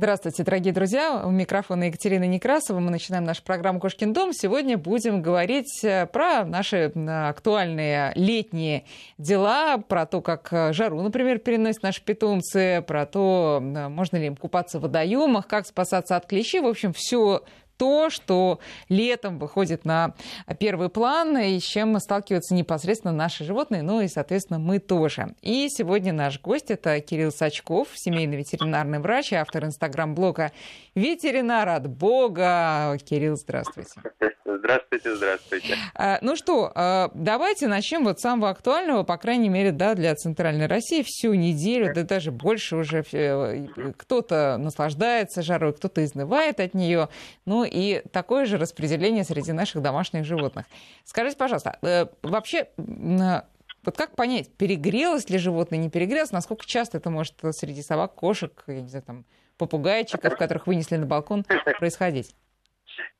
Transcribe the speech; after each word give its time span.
Здравствуйте, 0.00 0.44
дорогие 0.44 0.72
друзья. 0.72 1.22
У 1.26 1.30
микрофона 1.30 1.88
Екатерина 1.88 2.24
Некрасова. 2.24 2.80
Мы 2.80 2.90
начинаем 2.90 3.24
нашу 3.24 3.42
программу 3.42 3.80
«Кошкин 3.80 4.14
дом». 4.14 4.32
Сегодня 4.32 4.78
будем 4.78 5.20
говорить 5.20 5.84
э, 5.84 6.06
про 6.06 6.46
наши 6.46 6.90
актуальные 7.06 8.12
летние 8.14 8.84
дела, 9.18 9.76
про 9.76 10.06
то, 10.06 10.22
как 10.22 10.50
э, 10.54 10.72
жару, 10.72 11.02
например, 11.02 11.38
переносят 11.38 11.82
наши 11.82 12.02
питомцы, 12.02 12.82
про 12.86 13.04
то, 13.04 13.60
можно 13.60 14.16
ли 14.16 14.28
им 14.28 14.36
купаться 14.36 14.78
в 14.78 14.82
водоемах, 14.84 15.46
как 15.46 15.66
спасаться 15.66 16.16
от 16.16 16.24
клещей. 16.24 16.62
В 16.62 16.66
общем, 16.66 16.94
все 16.94 17.42
то, 17.80 18.10
что 18.10 18.60
летом 18.90 19.38
выходит 19.38 19.86
на 19.86 20.14
первый 20.58 20.90
план 20.90 21.38
и 21.38 21.58
с 21.58 21.62
чем 21.62 21.98
сталкиваются 21.98 22.52
непосредственно 22.52 23.14
наши 23.14 23.42
животные, 23.42 23.80
ну 23.80 24.02
и, 24.02 24.08
соответственно, 24.08 24.58
мы 24.58 24.80
тоже. 24.80 25.34
И 25.40 25.66
сегодня 25.70 26.12
наш 26.12 26.38
гость– 26.42 26.66
это 26.70 27.00
Кирилл 27.00 27.32
Сачков, 27.32 27.88
семейный 27.94 28.36
ветеринарный 28.36 28.98
врач 28.98 29.32
и 29.32 29.36
автор 29.36 29.64
инстаграм-блога 29.64 30.52
«Ветеринар 30.94 31.70
от 31.70 31.88
Бога». 31.88 32.98
Кирилл, 33.02 33.36
здравствуйте. 33.36 34.02
Здравствуйте, 34.44 35.16
здравствуйте. 35.16 35.76
А, 35.94 36.18
ну 36.22 36.36
что, 36.36 36.70
а, 36.74 37.10
давайте 37.14 37.66
начнем 37.66 38.04
вот 38.04 38.18
с 38.18 38.22
самого 38.22 38.50
актуального, 38.50 39.04
по 39.04 39.16
крайней 39.16 39.48
мере, 39.48 39.72
да, 39.72 39.94
для 39.94 40.14
Центральной 40.14 40.66
России. 40.66 41.02
Всю 41.04 41.34
неделю, 41.34 41.94
да 41.94 42.02
даже 42.02 42.30
больше 42.30 42.76
уже 42.76 43.04
э, 43.12 43.66
кто-то 43.96 44.56
наслаждается 44.58 45.42
жарой, 45.42 45.72
кто-то 45.72 46.04
изнывает 46.04 46.60
от 46.60 46.74
нее. 46.74 47.08
Ну 47.46 47.64
и 47.70 48.02
такое 48.12 48.46
же 48.46 48.58
распределение 48.58 49.24
среди 49.24 49.52
наших 49.52 49.82
домашних 49.82 50.24
животных. 50.24 50.66
Скажите, 51.04 51.36
пожалуйста, 51.36 51.78
э, 51.82 52.06
вообще 52.22 52.68
вот 52.76 53.96
как 53.96 54.14
понять, 54.14 54.54
перегрелось 54.56 55.30
ли 55.30 55.38
животное, 55.38 55.78
не 55.78 55.90
перегрелось, 55.90 56.32
насколько 56.32 56.66
часто 56.66 56.98
это 56.98 57.10
может 57.10 57.34
среди 57.52 57.82
собак, 57.82 58.14
кошек, 58.14 58.62
я 58.66 58.82
не 58.82 58.88
знаю, 58.88 59.04
там, 59.04 59.24
попугайчиков, 59.56 60.36
которых 60.36 60.66
вынесли 60.66 60.96
на 60.96 61.06
балкон, 61.06 61.44
происходить? 61.78 62.34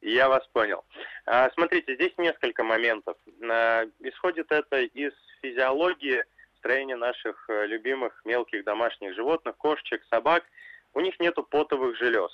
Я 0.01 0.29
вас 0.29 0.47
понял. 0.53 0.85
А, 1.27 1.51
смотрите, 1.55 1.95
здесь 1.95 2.12
несколько 2.19 2.64
моментов. 2.64 3.17
А, 3.42 3.85
исходит 4.01 4.51
это 4.51 4.81
из 4.81 5.12
физиологии 5.41 6.25
строения 6.59 6.97
наших 6.97 7.48
э, 7.48 7.67
любимых 7.67 8.20
мелких 8.25 8.64
домашних 8.64 9.14
животных, 9.14 9.57
кошечек, 9.57 10.03
собак. 10.11 10.45
У 10.92 11.01
них 11.01 11.19
нет 11.20 11.37
потовых 11.51 11.97
желез. 11.97 12.31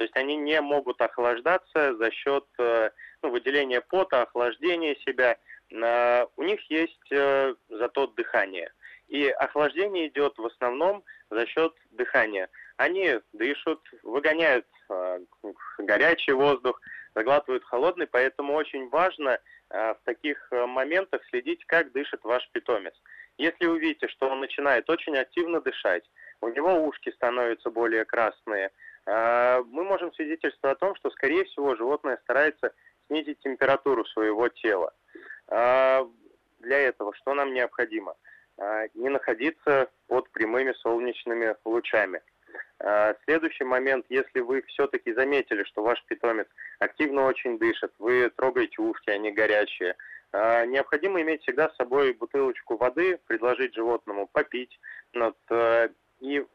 То 0.00 0.04
есть 0.04 0.16
они 0.16 0.36
не 0.36 0.58
могут 0.62 0.98
охлаждаться 1.02 1.94
за 1.96 2.10
счет 2.10 2.46
э, 2.58 2.88
ну, 3.22 3.28
выделения 3.28 3.82
пота, 3.82 4.22
охлаждения 4.22 4.94
себя. 5.04 5.36
А, 5.74 6.26
у 6.38 6.42
них 6.42 6.58
есть 6.70 7.12
э, 7.12 7.54
зато 7.68 8.06
дыхание. 8.06 8.72
И 9.08 9.28
охлаждение 9.28 10.08
идет 10.08 10.38
в 10.38 10.46
основном 10.46 11.04
за 11.28 11.44
счет 11.44 11.74
дыхания. 11.90 12.48
Они 12.78 13.20
дышат, 13.34 13.78
выгоняют 14.02 14.64
горячий 15.76 16.32
воздух, 16.32 16.80
заглатывают 17.14 17.64
холодный, 17.64 18.06
поэтому 18.06 18.54
очень 18.54 18.88
важно 18.88 19.38
э, 19.68 19.94
в 19.94 19.98
таких 20.04 20.48
э, 20.50 20.64
моментах 20.64 21.20
следить, 21.28 21.62
как 21.66 21.92
дышит 21.92 22.24
ваш 22.24 22.48
питомец. 22.52 22.94
Если 23.36 23.66
вы 23.66 23.78
видите, 23.78 24.08
что 24.08 24.30
он 24.30 24.40
начинает 24.40 24.88
очень 24.88 25.16
активно 25.18 25.60
дышать, 25.60 26.04
у 26.40 26.48
него 26.48 26.86
ушки 26.86 27.10
становятся 27.10 27.70
более 27.70 28.06
красные, 28.06 28.66
э, 28.66 28.70
мы 29.06 29.84
можем 29.84 30.12
свидетельствовать 30.12 30.76
о 30.76 30.80
том, 30.80 30.94
что, 30.96 31.10
скорее 31.10 31.44
всего, 31.44 31.74
животное 31.74 32.18
старается 32.22 32.72
снизить 33.06 33.40
температуру 33.40 34.04
своего 34.04 34.48
тела. 34.48 34.92
Для 35.48 36.78
этого 36.78 37.14
что 37.14 37.34
нам 37.34 37.52
необходимо? 37.54 38.14
Не 38.94 39.08
находиться 39.08 39.88
под 40.06 40.30
прямыми 40.30 40.72
солнечными 40.74 41.56
лучами. 41.64 42.20
Следующий 43.24 43.64
момент, 43.64 44.06
если 44.08 44.40
вы 44.40 44.62
все-таки 44.62 45.12
заметили, 45.12 45.64
что 45.64 45.82
ваш 45.82 46.02
питомец 46.04 46.46
активно 46.78 47.26
очень 47.26 47.58
дышит, 47.58 47.92
вы 47.98 48.30
трогаете 48.30 48.80
ушки, 48.82 49.10
они 49.10 49.32
горячие, 49.32 49.96
необходимо 50.32 51.20
иметь 51.22 51.42
всегда 51.42 51.68
с 51.68 51.76
собой 51.76 52.12
бутылочку 52.12 52.76
воды, 52.76 53.18
предложить 53.26 53.74
животному 53.74 54.28
попить, 54.28 54.78
вот, 55.14 55.36
э, 55.50 55.88
и 56.20 56.46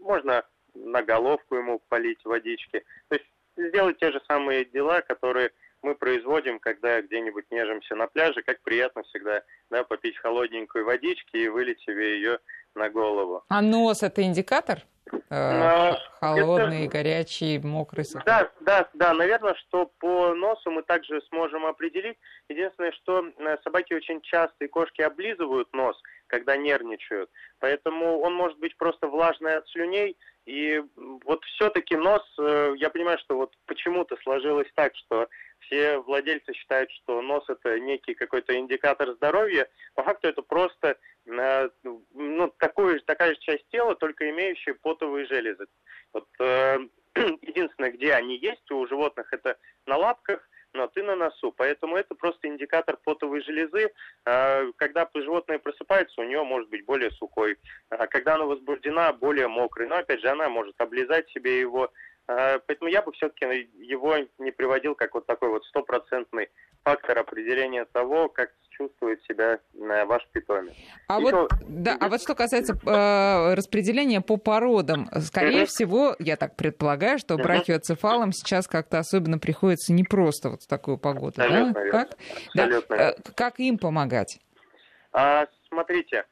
можно 0.00 0.44
на 0.74 1.02
головку 1.02 1.56
ему 1.56 1.80
полить 1.88 2.24
водички. 2.24 2.84
То 3.08 3.16
есть 3.16 3.26
сделать 3.56 3.98
те 3.98 4.12
же 4.12 4.20
самые 4.26 4.64
дела, 4.64 5.00
которые 5.00 5.50
мы 5.82 5.94
производим, 5.94 6.58
когда 6.58 7.02
где-нибудь 7.02 7.50
нежимся 7.50 7.94
на 7.94 8.06
пляже, 8.06 8.42
как 8.42 8.60
приятно 8.62 9.02
всегда 9.04 9.42
да, 9.70 9.84
попить 9.84 10.16
холодненькой 10.16 10.82
водички 10.82 11.36
и 11.36 11.48
вылить 11.48 11.80
себе 11.80 12.16
ее 12.16 12.38
на 12.74 12.88
голову. 12.88 13.44
А 13.48 13.60
нос 13.60 14.02
это 14.02 14.22
индикатор? 14.22 14.82
Э, 15.30 15.94
холодный, 16.20 16.84
это... 16.84 16.92
горячий, 16.92 17.58
мокрый, 17.58 18.04
сухой. 18.04 18.22
Да, 18.24 18.50
да, 18.60 18.88
да, 18.94 19.14
наверное, 19.14 19.54
что 19.54 19.86
по 19.98 20.34
носу 20.34 20.70
мы 20.70 20.82
также 20.82 21.20
сможем 21.28 21.66
определить. 21.66 22.16
Единственное, 22.48 22.92
что 22.92 23.26
э, 23.26 23.56
собаки 23.62 23.92
очень 23.94 24.20
часто 24.22 24.64
и 24.64 24.68
кошки 24.68 25.02
облизывают 25.02 25.72
нос, 25.72 26.00
когда 26.26 26.56
нервничают. 26.56 27.30
Поэтому 27.60 28.20
он 28.20 28.34
может 28.34 28.58
быть 28.58 28.76
просто 28.76 29.08
влажный 29.08 29.56
от 29.56 29.68
слюней. 29.68 30.16
И 30.46 30.82
вот 31.24 31.42
все-таки 31.44 31.96
нос, 31.96 32.22
э, 32.38 32.74
я 32.76 32.90
понимаю, 32.90 33.18
что 33.18 33.36
вот 33.36 33.54
почему-то 33.66 34.16
сложилось 34.22 34.68
так, 34.74 34.94
что 34.96 35.28
все 35.66 35.98
владельцы 35.98 36.52
считают, 36.52 36.90
что 36.90 37.20
нос 37.22 37.44
это 37.48 37.78
некий 37.78 38.14
какой-то 38.14 38.56
индикатор 38.58 39.12
здоровья. 39.14 39.68
По 39.94 40.02
факту 40.02 40.28
это 40.28 40.42
просто 40.42 40.96
э, 41.26 41.68
ну, 42.12 42.52
такой, 42.58 43.00
такая 43.00 43.34
же 43.34 43.40
часть 43.40 43.68
тела, 43.68 43.94
только 43.94 44.28
имеющая 44.30 44.74
потовые 44.74 45.26
железы. 45.26 45.66
Вот, 46.12 46.26
э, 46.40 46.78
единственное, 47.42 47.92
где 47.92 48.14
они 48.14 48.36
есть 48.36 48.70
у 48.70 48.86
животных, 48.86 49.32
это 49.32 49.56
на 49.86 49.96
лапках, 49.96 50.48
но 50.72 50.88
ты 50.88 51.02
на 51.02 51.14
носу. 51.14 51.52
Поэтому 51.52 51.96
это 51.96 52.14
просто 52.14 52.48
индикатор 52.48 52.96
потовой 53.04 53.42
железы. 53.42 53.92
Э, 54.26 54.70
когда 54.76 55.08
животное 55.14 55.58
просыпается, 55.58 56.20
у 56.20 56.24
нее 56.24 56.42
может 56.42 56.68
быть 56.68 56.84
более 56.84 57.10
сухой. 57.12 57.56
А 57.90 58.06
когда 58.06 58.34
она 58.34 58.44
возбуждена, 58.44 59.12
более 59.12 59.48
мокрый. 59.48 59.88
Но 59.88 59.96
опять 59.96 60.20
же, 60.20 60.28
она 60.28 60.48
может 60.48 60.74
облизать 60.80 61.28
себе 61.30 61.60
его 61.60 61.90
поэтому 62.26 62.90
я 62.90 63.02
бы 63.02 63.12
все-таки 63.12 63.68
его 63.78 64.16
не 64.38 64.50
приводил 64.50 64.94
как 64.94 65.14
вот 65.14 65.26
такой 65.26 65.50
вот 65.50 65.64
стопроцентный 65.66 66.48
фактор 66.82 67.18
определения 67.18 67.84
того, 67.86 68.28
как 68.28 68.50
чувствует 68.70 69.22
себя 69.24 69.58
э, 69.74 70.04
ваш 70.04 70.26
питомец. 70.32 70.74
А, 71.08 71.20
вот, 71.20 71.50
да, 71.66 71.96
а 72.00 72.08
вот 72.08 72.20
что 72.20 72.34
касается 72.34 72.74
э, 72.74 73.54
распределения 73.54 74.20
по 74.20 74.36
породам, 74.36 75.08
скорее 75.20 75.62
uh-huh. 75.62 75.66
всего, 75.66 76.16
я 76.18 76.36
так 76.36 76.56
предполагаю, 76.56 77.18
что 77.18 77.34
uh-huh. 77.34 77.42
брахиоцефалам 77.42 78.32
сейчас 78.32 78.66
как-то 78.66 78.98
особенно 78.98 79.38
приходится 79.38 79.92
непросто 79.92 80.50
вот 80.50 80.62
в 80.62 80.66
такую 80.66 80.98
погоду. 80.98 81.40
Абсолютно 81.40 81.72
да? 81.72 81.80
Верно. 81.80 81.98
Как? 81.98 82.18
Абсолютно 82.48 82.96
да? 82.96 83.04
Верно. 83.04 83.22
Как 83.36 83.60
им 83.60 83.78
помогать? 83.78 84.40
А, 85.12 85.46
смотрите, 85.68 86.24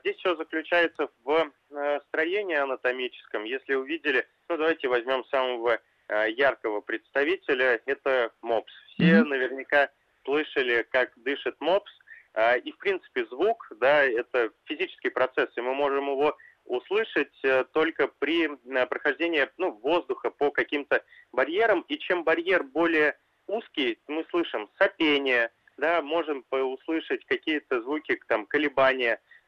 здесь 0.00 0.16
все 0.16 0.34
заключается 0.36 1.08
в 1.24 1.52
э, 1.70 2.00
строении 2.08 2.56
анатомическом. 2.56 3.44
Если 3.44 3.74
увидели, 3.74 4.26
ну 4.48 4.56
давайте 4.56 4.88
возьмем 4.88 5.24
самого 5.26 5.78
э, 6.08 6.30
яркого 6.32 6.80
представителя, 6.80 7.80
это 7.86 8.32
мопс. 8.42 8.72
Все 8.88 9.04
mm-hmm. 9.04 9.24
наверняка 9.24 9.90
слышали, 10.24 10.86
как 10.90 11.12
дышит 11.16 11.54
мопс. 11.60 11.90
А, 12.34 12.56
и 12.56 12.72
в 12.72 12.78
принципе 12.78 13.26
звук, 13.26 13.66
да, 13.80 14.04
это 14.04 14.50
физический 14.64 15.10
процесс, 15.10 15.50
и 15.56 15.60
мы 15.60 15.74
можем 15.74 16.10
его 16.10 16.36
услышать 16.64 17.34
э, 17.44 17.64
только 17.72 18.08
при 18.18 18.48
прохождении 18.86 19.48
ну, 19.56 19.72
воздуха 19.72 20.30
по 20.30 20.50
каким-то 20.50 21.02
барьерам. 21.32 21.82
И 21.82 21.98
чем 21.98 22.24
барьер 22.24 22.64
более 22.64 23.16
узкий, 23.46 24.00
мы 24.08 24.24
слышим 24.30 24.68
сопение, 24.78 25.50
да, 25.76 26.02
можем 26.02 26.44
услышать 26.50 27.24
какие-то 27.26 27.82
звуки, 27.82 28.20
там, 28.26 28.46
колебания– 28.46 29.20
а, 29.30 29.39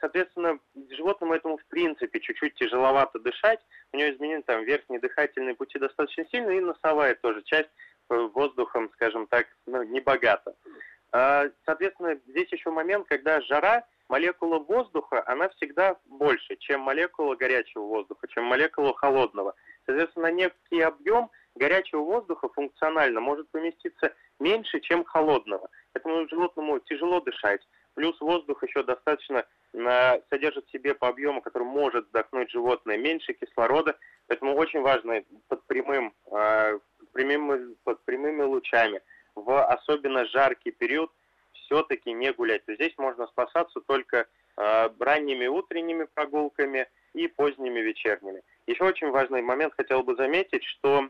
соответственно, 0.00 0.58
животному 0.90 1.34
этому 1.34 1.58
в 1.58 1.66
принципе 1.66 2.18
чуть-чуть 2.20 2.54
тяжеловато 2.54 3.20
дышать. 3.20 3.60
У 3.92 3.96
него 3.96 4.10
изменены 4.10 4.42
там 4.42 4.64
верхние 4.64 5.00
дыхательные 5.00 5.54
пути 5.54 5.78
достаточно 5.78 6.26
сильно 6.26 6.50
и 6.50 6.60
носовая 6.60 7.14
тоже 7.14 7.42
часть 7.42 7.70
э, 8.10 8.16
воздухом, 8.16 8.90
скажем 8.94 9.26
так, 9.28 9.46
ну, 9.66 9.82
не 9.84 10.00
богата. 10.00 10.54
А, 11.12 11.46
соответственно, 11.64 12.16
здесь 12.26 12.52
еще 12.52 12.70
момент, 12.70 13.06
когда 13.06 13.40
жара, 13.42 13.86
молекула 14.08 14.58
воздуха, 14.58 15.22
она 15.26 15.48
всегда 15.50 15.96
больше, 16.06 16.56
чем 16.56 16.80
молекула 16.80 17.36
горячего 17.36 17.82
воздуха, 17.82 18.26
чем 18.28 18.44
молекула 18.44 18.94
холодного. 18.94 19.54
Соответственно, 19.86 20.32
некий 20.32 20.80
объем 20.80 21.30
горячего 21.54 22.00
воздуха 22.00 22.48
функционально 22.48 23.20
может 23.20 23.50
поместиться 23.50 24.14
меньше, 24.38 24.80
чем 24.80 25.04
холодного. 25.04 25.68
Поэтому 25.92 26.28
животному 26.28 26.78
тяжело 26.80 27.20
дышать 27.20 27.62
Плюс 27.98 28.16
воздух 28.20 28.62
еще 28.62 28.84
достаточно 28.84 29.44
содержит 30.30 30.68
в 30.68 30.70
себе 30.70 30.94
по 30.94 31.08
объему, 31.08 31.42
который 31.42 31.64
может 31.64 32.06
вдохнуть 32.06 32.48
животное, 32.48 32.96
меньше 32.96 33.32
кислорода. 33.32 33.98
Поэтому 34.28 34.54
очень 34.54 34.82
важно 34.82 35.24
под, 35.48 35.66
прямым, 35.66 36.14
э, 36.30 36.78
прямыми, 37.12 37.74
под 37.82 38.04
прямыми 38.04 38.42
лучами 38.42 39.02
в 39.34 39.64
особенно 39.64 40.26
жаркий 40.26 40.70
период 40.70 41.10
все-таки 41.54 42.12
не 42.12 42.32
гулять. 42.32 42.62
Здесь 42.68 42.96
можно 42.98 43.26
спасаться 43.26 43.80
только 43.80 44.28
э, 44.56 44.90
ранними 45.00 45.48
утренними 45.48 46.04
прогулками 46.14 46.86
и 47.14 47.26
поздними 47.26 47.80
вечерними. 47.80 48.42
Еще 48.68 48.84
очень 48.84 49.10
важный 49.10 49.42
момент 49.42 49.74
хотел 49.76 50.04
бы 50.04 50.14
заметить, 50.14 50.62
что 50.62 51.08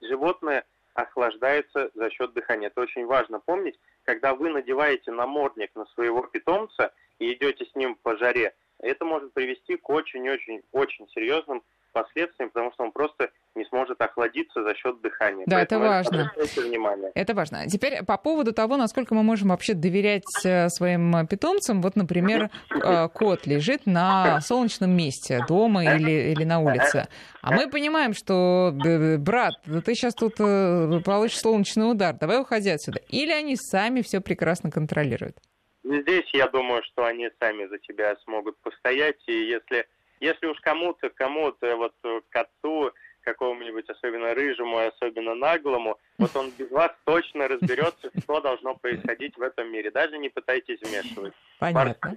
животное 0.00 0.64
охлаждается 0.94 1.90
за 1.94 2.10
счет 2.10 2.32
дыхания. 2.34 2.68
Это 2.68 2.82
очень 2.82 3.04
важно 3.06 3.40
помнить, 3.40 3.78
когда 4.08 4.34
вы 4.34 4.48
надеваете 4.48 5.10
намордник 5.10 5.74
на 5.74 5.84
своего 5.88 6.22
питомца 6.22 6.94
и 7.18 7.34
идете 7.34 7.66
с 7.66 7.74
ним 7.74 7.94
по 7.94 8.16
жаре, 8.16 8.54
это 8.78 9.04
может 9.04 9.34
привести 9.34 9.76
к 9.76 9.86
очень-очень-очень 9.90 11.08
серьезным 11.10 11.62
последствиям, 11.92 12.50
потому 12.50 12.72
что 12.72 12.84
он 12.84 12.92
просто 12.92 13.30
не 13.54 13.64
сможет 13.66 14.00
охладиться 14.00 14.62
за 14.62 14.74
счет 14.74 15.00
дыхания. 15.00 15.44
Да, 15.46 15.56
Поэтому 15.56 15.84
это 15.84 15.90
важно. 15.90 16.32
Внимание. 16.56 17.10
Это 17.14 17.34
важно. 17.34 17.66
Теперь 17.66 18.04
по 18.04 18.16
поводу 18.16 18.52
того, 18.52 18.76
насколько 18.76 19.14
мы 19.14 19.22
можем 19.22 19.48
вообще 19.48 19.74
доверять 19.74 20.24
э, 20.44 20.68
своим 20.68 21.26
питомцам. 21.26 21.82
Вот, 21.82 21.96
например, 21.96 22.50
э, 22.70 23.08
кот 23.08 23.46
лежит 23.46 23.86
на 23.86 24.40
солнечном 24.40 24.90
месте, 24.90 25.44
дома 25.48 25.84
или, 25.84 26.32
или 26.32 26.44
на 26.44 26.60
улице. 26.60 27.08
А 27.42 27.52
мы 27.52 27.68
понимаем, 27.68 28.14
что, 28.14 28.72
брат, 29.18 29.54
ты 29.64 29.94
сейчас 29.94 30.14
тут 30.14 30.34
э, 30.38 31.00
получишь 31.04 31.40
солнечный 31.40 31.90
удар, 31.90 32.14
давай 32.14 32.40
уходи 32.40 32.70
отсюда. 32.70 33.00
Или 33.08 33.32
они 33.32 33.56
сами 33.56 34.02
все 34.02 34.20
прекрасно 34.20 34.70
контролируют? 34.70 35.36
Здесь 35.84 36.28
я 36.34 36.48
думаю, 36.48 36.82
что 36.82 37.06
они 37.06 37.30
сами 37.40 37.66
за 37.66 37.78
тебя 37.78 38.14
смогут 38.24 38.58
постоять, 38.60 39.16
и 39.26 39.32
если 39.32 39.86
если 40.20 40.46
уж 40.46 40.58
кому-то, 40.60 41.10
кому-то, 41.10 41.76
вот 41.76 41.94
к 42.28 42.36
отцу 42.36 42.92
какому-нибудь 43.32 43.88
особенно 43.88 44.34
рыжему, 44.34 44.78
особенно 44.78 45.34
наглому, 45.34 45.98
вот 46.18 46.34
он 46.36 46.50
без 46.58 46.70
вас 46.70 46.92
точно 47.04 47.48
разберется, 47.48 48.10
что 48.22 48.40
должно 48.40 48.74
происходить 48.74 49.36
в 49.36 49.42
этом 49.42 49.70
мире. 49.70 49.90
Даже 49.90 50.18
не 50.18 50.28
пытайтесь 50.28 50.80
вмешивать. 50.80 51.32
Понятно. 51.58 52.16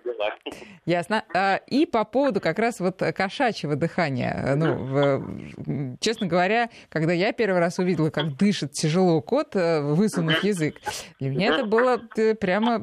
Ясно. 0.85 1.23
А, 1.33 1.57
и 1.67 1.85
по 1.85 2.05
поводу 2.05 2.39
как 2.41 2.59
раз 2.59 2.79
вот 2.79 3.01
кошачьего 3.15 3.75
дыхания. 3.75 4.55
Ну, 4.55 5.97
честно 5.99 6.27
говоря, 6.27 6.69
когда 6.89 7.13
я 7.13 7.31
первый 7.31 7.59
раз 7.59 7.79
увидела, 7.79 8.09
как 8.09 8.37
дышит 8.37 8.71
тяжело 8.71 9.21
кот, 9.21 9.55
э, 9.55 9.81
высунув 9.81 10.43
язык, 10.43 10.75
для 11.19 11.29
меня 11.29 11.55
это 11.55 11.65
было 11.65 12.01
э, 12.17 12.35
прямо 12.35 12.81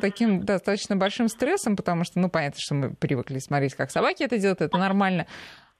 таким 0.00 0.44
достаточно 0.44 0.96
большим 0.96 1.28
стрессом, 1.28 1.76
потому 1.76 2.04
что, 2.04 2.18
ну, 2.18 2.28
понятно, 2.28 2.60
что 2.60 2.74
мы 2.74 2.94
привыкли 2.94 3.38
смотреть, 3.38 3.74
как 3.74 3.90
собаки 3.90 4.22
это 4.22 4.38
делают, 4.38 4.60
это 4.60 4.76
нормально. 4.76 5.26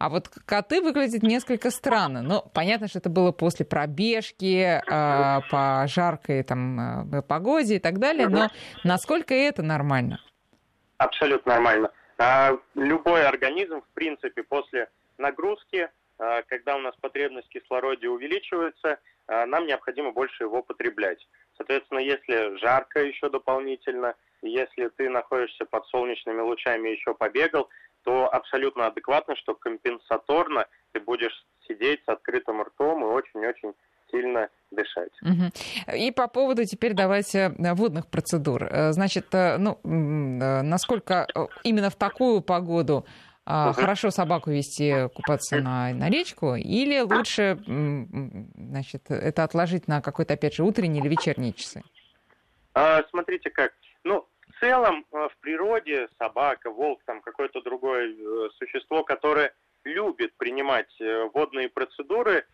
А 0.05 0.11
вот 0.11 0.29
коты 0.29 0.83
выглядят 0.83 1.23
несколько 1.23 1.71
странно. 1.71 2.21
Но 2.21 2.35
ну, 2.45 2.51
понятно, 2.53 2.89
что 2.89 2.99
это 2.99 3.09
было 3.09 3.33
после 3.33 3.65
пробежки, 3.65 4.63
э, 4.63 5.41
по 5.51 5.87
жаркой 5.89 6.43
там, 6.43 7.09
э, 7.11 7.23
погоде 7.23 7.77
и 7.77 7.79
так 7.79 7.99
далее. 7.99 8.29
Но 8.29 8.51
насколько 8.85 9.33
это 9.33 9.63
нормально? 9.63 10.21
Абсолютно 10.99 11.55
нормально. 11.55 11.91
А, 12.19 12.53
любой 12.75 13.27
организм, 13.27 13.81
в 13.81 13.95
принципе, 13.95 14.43
после 14.43 14.91
нагрузки, 15.17 15.89
а, 16.19 16.43
когда 16.43 16.77
у 16.77 16.81
нас 16.81 16.95
потребность 17.01 17.49
в 17.49 17.53
кислороде 17.53 18.11
увеличивается, 18.11 18.99
а, 19.27 19.47
нам 19.47 19.67
необходимо 19.67 20.13
больше 20.13 20.45
его 20.45 20.63
потреблять. 20.63 21.27
Соответственно, 21.57 22.01
если 22.01 22.59
жарко 22.59 23.03
еще 23.03 23.31
дополнительно, 23.31 24.15
если 24.43 24.89
ты 24.89 25.09
находишься 25.09 25.65
под 25.65 25.87
солнечными 25.87 26.43
лучами 26.43 26.91
еще 26.91 27.15
побегал, 27.15 27.71
то 28.05 28.33
абсолютно 28.33 28.87
адекватно, 28.87 29.35
что 29.37 29.55
компенсаторно 29.55 30.67
ты 30.93 31.01
будешь 31.01 31.45
сидеть 31.67 32.01
с 32.05 32.09
открытым 32.09 32.63
ртом 32.63 33.03
и 33.03 33.07
очень-очень 33.07 33.75
сильно 34.11 34.49
дышать. 34.71 35.13
И 35.95 36.11
по 36.13 36.29
поводу 36.29 36.65
теперь 36.65 36.93
давайте 36.93 37.55
э, 37.59 37.75
водных 37.75 38.09
процедур. 38.09 38.65
Э, 38.65 38.93
значит, 38.93 39.35
э, 39.35 39.57
ну, 39.59 39.81
насколько 39.83 41.27
именно 41.65 41.91
в 41.91 41.97
такую 41.97 42.41
погоду 42.43 43.07
угу. 43.47 43.73
хорошо 43.73 44.11
собаку 44.11 44.51
вести 44.51 45.09
купаться 45.15 45.57
на, 45.57 45.93
на 45.95 46.11
речку, 46.11 46.55
или 46.55 47.01
лучше 47.01 47.59
значит, 47.67 49.11
это 49.11 49.45
отложить 49.45 49.89
на 49.89 50.01
какой-то, 50.01 50.35
опять 50.35 50.55
же, 50.55 50.63
утренний 50.63 51.01
или 51.01 51.09
вечерние 51.09 51.53
часы? 51.53 51.83
А, 52.75 53.03
смотрите 53.11 53.51
как. 53.51 53.73
Ну, 54.03 54.27
в 54.55 54.61
целом 54.61 55.05
э, 55.13 55.29
в 55.29 55.37
природе 55.41 56.09
собака, 56.19 56.71
волк, 56.71 57.03
там 57.05 57.21
какое-то 57.21 57.61
другое 57.63 58.09
э, 58.09 58.49
существо, 58.59 59.05
которое 59.05 59.53
любит 59.85 60.35
принимать 60.37 60.91
э, 61.01 61.29
водные 61.33 61.69
процедуры, 61.69 62.47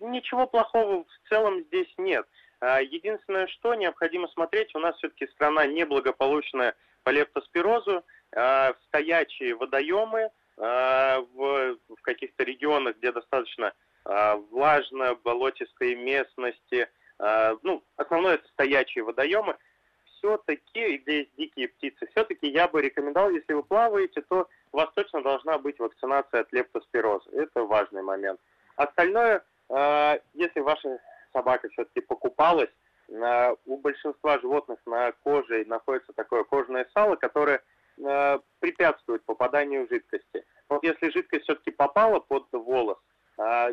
ничего 0.00 0.46
плохого 0.46 1.04
в 1.04 1.28
целом 1.28 1.62
здесь 1.64 1.92
нет. 1.98 2.26
А 2.60 2.80
единственное, 2.80 3.46
что 3.48 3.74
необходимо 3.74 4.28
смотреть, 4.28 4.74
у 4.74 4.78
нас 4.78 4.96
все-таки 4.96 5.26
страна 5.26 5.66
неблагополучная 5.66 6.74
по 7.02 7.10
лептоспирозу, 7.10 8.04
стоячие 8.88 9.54
водоемы 9.54 10.30
в, 10.56 11.76
каких-то 12.02 12.44
регионах, 12.44 12.96
где 12.96 13.12
достаточно 13.12 13.74
влажно, 14.04 15.16
болотистые 15.16 15.96
местности, 15.96 16.88
ну, 17.18 17.82
основное 17.96 18.34
это 18.34 18.48
стоячие 18.48 19.04
водоемы, 19.04 19.56
все-таки, 20.26 20.96
где 20.98 21.18
есть 21.18 21.30
дикие 21.36 21.68
птицы, 21.68 22.06
все-таки 22.10 22.48
я 22.48 22.66
бы 22.66 22.82
рекомендовал, 22.82 23.30
если 23.30 23.52
вы 23.52 23.62
плаваете, 23.62 24.22
то 24.22 24.48
у 24.72 24.76
вас 24.76 24.90
точно 24.94 25.22
должна 25.22 25.58
быть 25.58 25.78
вакцинация 25.78 26.40
от 26.40 26.52
лептоспироза. 26.52 27.30
Это 27.32 27.62
важный 27.62 28.02
момент. 28.02 28.40
Остальное, 28.76 29.44
э, 29.68 30.18
если 30.34 30.60
ваша 30.60 30.98
собака 31.32 31.68
все-таки 31.68 32.00
покупалась, 32.00 32.70
э, 33.08 33.54
у 33.66 33.76
большинства 33.76 34.38
животных 34.40 34.78
на 34.86 35.12
коже 35.22 35.64
находится 35.66 36.12
такое 36.12 36.42
кожное 36.42 36.86
сало, 36.92 37.14
которое 37.14 37.62
э, 37.98 38.38
препятствует 38.58 39.24
попаданию 39.24 39.86
жидкости. 39.88 40.44
Вот 40.68 40.82
если 40.82 41.10
жидкость 41.10 41.44
все-таки 41.44 41.70
попала 41.70 42.18
под 42.18 42.46
волос, 42.52 42.98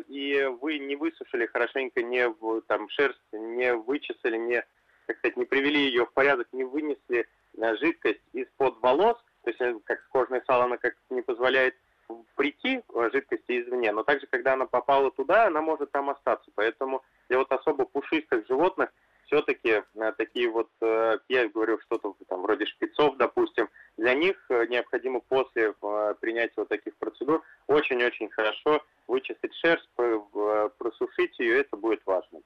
и 0.08 0.46
вы 0.60 0.78
не 0.78 0.94
высушили 0.94 1.46
хорошенько, 1.46 2.02
не 2.02 2.30
там, 2.68 2.86
шерсть, 2.90 3.18
не 3.32 3.74
вычесали, 3.74 4.36
не 4.36 4.62
так 5.06 5.18
сказать, 5.18 5.36
не 5.36 5.44
привели 5.44 5.86
ее 5.86 6.06
в 6.06 6.12
порядок, 6.12 6.48
не 6.52 6.64
вынесли 6.64 7.26
э, 7.56 7.76
жидкость 7.76 8.22
из-под 8.32 8.80
волос, 8.80 9.16
то 9.42 9.50
есть 9.50 9.60
э, 9.60 9.74
как 9.84 10.06
кожное 10.08 10.42
сало, 10.46 10.64
она 10.64 10.76
как 10.76 10.94
не 11.10 11.22
позволяет 11.22 11.74
прийти 12.36 12.82
э, 12.94 13.10
жидкости 13.12 13.62
извне, 13.62 13.92
но 13.92 14.02
также, 14.02 14.26
когда 14.26 14.54
она 14.54 14.66
попала 14.66 15.10
туда, 15.10 15.46
она 15.46 15.60
может 15.60 15.90
там 15.92 16.10
остаться. 16.10 16.50
Поэтому 16.54 17.02
для 17.28 17.38
вот 17.38 17.50
особо 17.52 17.84
пушистых 17.84 18.46
животных 18.46 18.90
все-таки 19.26 19.82
такие 20.18 20.50
вот, 20.50 20.68
я 20.82 21.48
говорю, 21.48 21.80
что-то 21.80 22.14
там 22.28 22.42
вроде 22.42 22.66
шпицов, 22.66 23.16
допустим, 23.16 23.70
для 23.96 24.12
них 24.12 24.36
необходимо 24.68 25.20
после 25.20 25.72
принятия 26.20 26.52
вот 26.58 26.68
таких 26.68 26.94
процедур 26.96 27.42
очень-очень 27.66 28.28
хорошо 28.28 28.84
вычистить 29.08 29.54
шерсть, 29.54 29.88
просушить 30.76 31.38
ее, 31.38 31.60
это 31.60 31.74
будет 31.78 32.02
важно. 32.04 32.40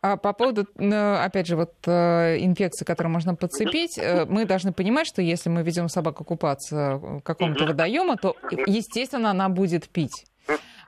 А 0.00 0.16
по 0.16 0.32
поводу, 0.32 0.66
ну, 0.76 1.14
опять 1.14 1.46
же, 1.46 1.56
вот 1.56 1.72
э, 1.86 2.38
инфекции, 2.40 2.84
которые 2.84 3.10
можно 3.12 3.34
подцепить, 3.34 3.98
э, 3.98 4.24
мы 4.26 4.44
должны 4.44 4.72
понимать, 4.72 5.06
что 5.06 5.22
если 5.22 5.48
мы 5.48 5.62
ведем 5.62 5.88
собаку 5.88 6.24
купаться 6.24 6.96
в 6.96 7.20
каком-то 7.20 7.66
водоеме, 7.66 8.16
то, 8.16 8.36
естественно, 8.66 9.30
она 9.30 9.48
будет 9.48 9.88
пить. 9.88 10.26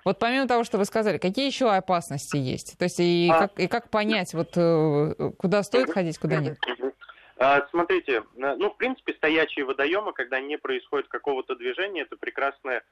Вот 0.05 0.19
помимо 0.19 0.49
того, 0.49 0.65
что 0.65 0.79
вы 0.79 0.85
сказали, 0.87 1.19
какие 1.19 1.47
еще 1.47 1.71
опасности 1.71 2.37
есть? 2.37 2.79
То 2.79 2.85
есть 2.85 3.01
и 3.01 3.29
а. 3.31 3.41
как, 3.41 3.61
и 3.61 3.67
как 3.69 3.91
понять, 3.91 4.33
вот 4.33 4.53
э, 4.57 5.33
куда 5.37 5.63
стоит 5.63 5.91
ходить, 5.91 6.19
куда 6.19 6.37
нет? 6.37 6.59
А, 7.43 7.67
смотрите, 7.71 8.23
ну, 8.35 8.71
в 8.71 8.77
принципе, 8.77 9.15
стоячие 9.15 9.65
водоемы, 9.65 10.13
когда 10.13 10.41
не 10.41 10.59
происходит 10.59 11.09
какого-то 11.09 11.55
движения, 11.57 12.03
это 12.03 12.17
прекрасная 12.17 12.83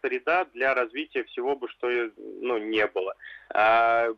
среда 0.00 0.44
для 0.46 0.74
развития 0.74 1.24
всего 1.24 1.54
бы, 1.54 1.68
что 1.68 1.88
ну, 2.16 2.58
не 2.58 2.86
было. 2.88 3.14
А, 3.50 4.08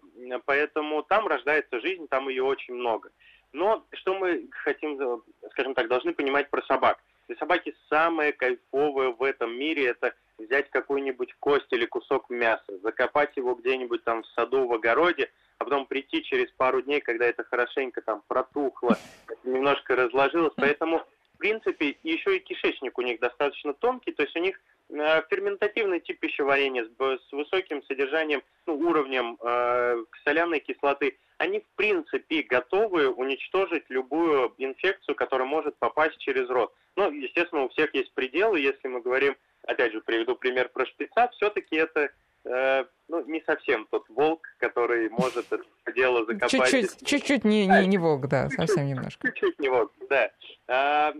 поэтому 0.46 1.02
там 1.02 1.26
рождается 1.26 1.80
жизнь, 1.80 2.08
там 2.08 2.28
ее 2.28 2.42
очень 2.42 2.74
много. 2.74 3.10
Но 3.52 3.84
что 3.92 4.14
мы 4.14 4.48
хотим, 4.50 5.22
скажем 5.50 5.74
так, 5.74 5.88
должны 5.88 6.12
понимать 6.12 6.50
про 6.50 6.62
собак. 6.62 6.98
Для 7.28 7.36
собаки 7.36 7.74
самое 7.88 8.32
кайфовое 8.32 9.10
в 9.10 9.22
этом 9.22 9.56
мире 9.56 9.86
это 9.86 10.14
взять 10.38 10.70
какую-нибудь 10.70 11.34
кость 11.40 11.72
или 11.72 11.86
кусок 11.86 12.28
мяса, 12.28 12.78
закопать 12.82 13.36
его 13.36 13.54
где-нибудь 13.54 14.02
там 14.04 14.22
в 14.22 14.26
саду, 14.28 14.66
в 14.66 14.72
огороде, 14.72 15.30
а 15.58 15.64
потом 15.64 15.86
прийти 15.86 16.22
через 16.24 16.50
пару 16.52 16.82
дней, 16.82 17.00
когда 17.00 17.26
это 17.26 17.44
хорошенько 17.44 18.02
там 18.02 18.22
протухло, 18.26 18.98
немножко 19.44 19.94
разложилось. 19.94 20.52
Поэтому, 20.56 21.02
в 21.34 21.38
принципе, 21.38 21.96
еще 22.02 22.36
и 22.36 22.40
кишечник 22.40 22.98
у 22.98 23.02
них 23.02 23.20
достаточно 23.20 23.72
тонкий, 23.72 24.12
то 24.12 24.22
есть 24.22 24.36
у 24.36 24.40
них 24.40 24.60
ферментативный 24.88 26.00
тип 26.00 26.20
пищеварения 26.20 26.84
с, 26.84 26.88
с 27.28 27.32
высоким 27.32 27.82
содержанием, 27.84 28.42
ну, 28.66 28.76
уровнем 28.76 29.38
э, 29.40 30.04
соляной 30.24 30.60
кислоты, 30.60 31.18
они 31.38 31.60
в 31.60 31.76
принципе 31.76 32.42
готовы 32.42 33.08
уничтожить 33.08 33.84
любую 33.88 34.54
инфекцию, 34.58 35.14
которая 35.14 35.48
может 35.48 35.76
попасть 35.78 36.18
через 36.18 36.48
рот. 36.48 36.72
Ну, 36.96 37.10
естественно, 37.10 37.62
у 37.62 37.68
всех 37.70 37.94
есть 37.94 38.12
пределы, 38.14 38.60
если 38.60 38.88
мы 38.88 39.00
говорим, 39.00 39.36
опять 39.62 39.92
же, 39.92 40.00
приведу 40.00 40.36
пример 40.36 40.68
про 40.68 40.86
шпица, 40.86 41.28
все-таки 41.32 41.76
это 41.76 42.10
э, 42.44 42.84
ну, 43.08 43.24
не 43.26 43.42
совсем 43.42 43.86
тот 43.90 44.08
волк, 44.08 44.46
который 44.58 45.08
может 45.10 45.52
это 45.52 45.62
дело 45.94 46.24
закопать. 46.24 46.50
Чуть-чуть, 46.50 47.06
чуть-чуть 47.06 47.44
не, 47.44 47.66
не, 47.66 47.86
не 47.86 47.98
волк, 47.98 48.28
да, 48.28 48.48
совсем 48.50 48.86
немножко. 48.86 49.28
Чуть-чуть 49.28 49.58
не 49.58 49.68
волк, 49.68 49.92
да. 50.08 50.30
А, 50.68 51.14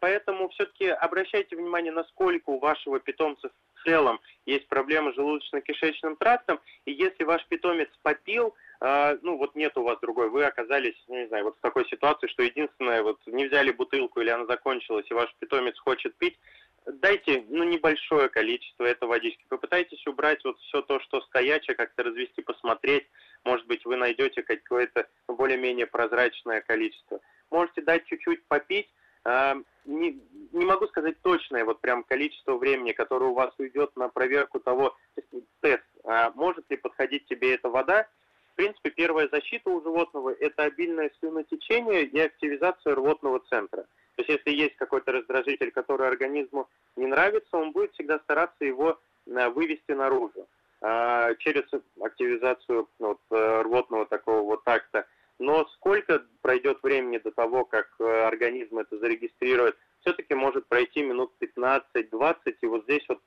поэтому 0.00 0.48
все-таки 0.50 0.86
обращайте 0.86 1.56
внимание, 1.56 1.92
насколько 1.92 2.50
у 2.50 2.58
вашего 2.58 3.00
питомца 3.00 3.50
целом 3.84 4.20
есть 4.46 4.66
проблемы 4.68 5.12
с 5.12 5.16
желудочно-кишечным 5.16 6.16
трактом, 6.18 6.60
и 6.84 6.92
если 6.92 7.24
ваш 7.24 7.46
питомец 7.46 7.88
попил, 8.02 8.54
э, 8.80 9.18
ну 9.22 9.36
вот 9.36 9.54
нет 9.54 9.76
у 9.76 9.82
вас 9.82 9.98
другой, 10.00 10.30
вы 10.30 10.44
оказались, 10.44 10.96
ну, 11.08 11.16
не 11.16 11.28
знаю, 11.28 11.44
вот 11.44 11.56
в 11.56 11.60
такой 11.60 11.86
ситуации, 11.86 12.26
что 12.26 12.42
единственное, 12.42 13.02
вот 13.02 13.20
не 13.26 13.46
взяли 13.46 13.70
бутылку 13.70 14.20
или 14.20 14.30
она 14.30 14.46
закончилась, 14.46 15.06
и 15.10 15.14
ваш 15.14 15.32
питомец 15.38 15.78
хочет 15.78 16.16
пить, 16.16 16.38
дайте, 16.86 17.44
ну, 17.48 17.64
небольшое 17.64 18.28
количество 18.28 18.84
этой 18.84 19.08
водички. 19.08 19.44
Попытайтесь 19.48 20.06
убрать 20.06 20.44
вот 20.44 20.58
все 20.58 20.82
то, 20.82 21.00
что 21.00 21.20
стоячее, 21.22 21.74
как-то 21.76 22.02
развести, 22.02 22.42
посмотреть. 22.42 23.06
Может 23.44 23.66
быть, 23.66 23.84
вы 23.84 23.96
найдете 23.96 24.42
какое-то 24.42 25.06
более-менее 25.28 25.86
прозрачное 25.86 26.60
количество. 26.60 27.20
Можете 27.50 27.82
дать 27.82 28.06
чуть-чуть 28.06 28.44
попить, 28.46 28.88
не, 29.86 30.20
не 30.52 30.64
могу 30.64 30.86
сказать 30.88 31.20
точное 31.22 31.64
вот 31.64 31.80
прям 31.80 32.04
количество 32.04 32.56
времени, 32.56 32.92
которое 32.92 33.30
у 33.30 33.34
вас 33.34 33.52
уйдет 33.58 33.94
на 33.96 34.08
проверку 34.08 34.60
того, 34.60 34.96
тест, 35.60 35.84
а 36.04 36.30
может 36.34 36.68
ли 36.70 36.76
подходить 36.76 37.26
тебе 37.26 37.54
эта 37.54 37.68
вода. 37.68 38.06
В 38.52 38.56
принципе, 38.56 38.90
первая 38.90 39.28
защита 39.28 39.68
у 39.68 39.82
животного– 39.82 40.30
это 40.40 40.62
обильное 40.64 41.10
слюнотечение 41.18 42.04
и 42.04 42.20
активизация 42.20 42.94
рвотного 42.94 43.40
центра. 43.50 43.86
То 44.16 44.22
есть, 44.22 44.28
если 44.28 44.50
есть 44.50 44.76
какой-то 44.76 45.12
раздражитель, 45.12 45.70
который 45.70 46.08
организму 46.08 46.68
не 46.96 47.06
нравится, 47.06 47.56
он 47.56 47.72
будет 47.72 47.92
всегда 47.92 48.18
стараться 48.20 48.64
его 48.64 48.98
э, 49.26 49.48
вывести 49.48 49.92
наружу 49.92 50.46
а, 50.80 51.34
через 51.36 51.64
активизацию 52.00 52.88
ну, 52.98 53.08
вот, 53.08 53.20
э, 53.30 53.62
рвотного 53.62 54.06
такого 54.06 54.42
вот 54.42 54.64
такта. 54.64 55.06
Но 55.38 55.66
сколько 55.74 56.22
пройдет 56.42 56.78
времени 56.82 57.18
до 57.18 57.32
того, 57.32 57.64
как 57.64 57.88
э, 57.98 58.04
организм 58.04 58.78
это 58.78 58.98
зарегистрирует, 58.98 59.76
все-таки 60.00 60.34
может 60.34 60.66
пройти 60.66 61.02
минут 61.02 61.32
15-20, 61.40 62.36
и 62.60 62.66
вот 62.66 62.84
здесь 62.84 63.04
вот 63.08 63.20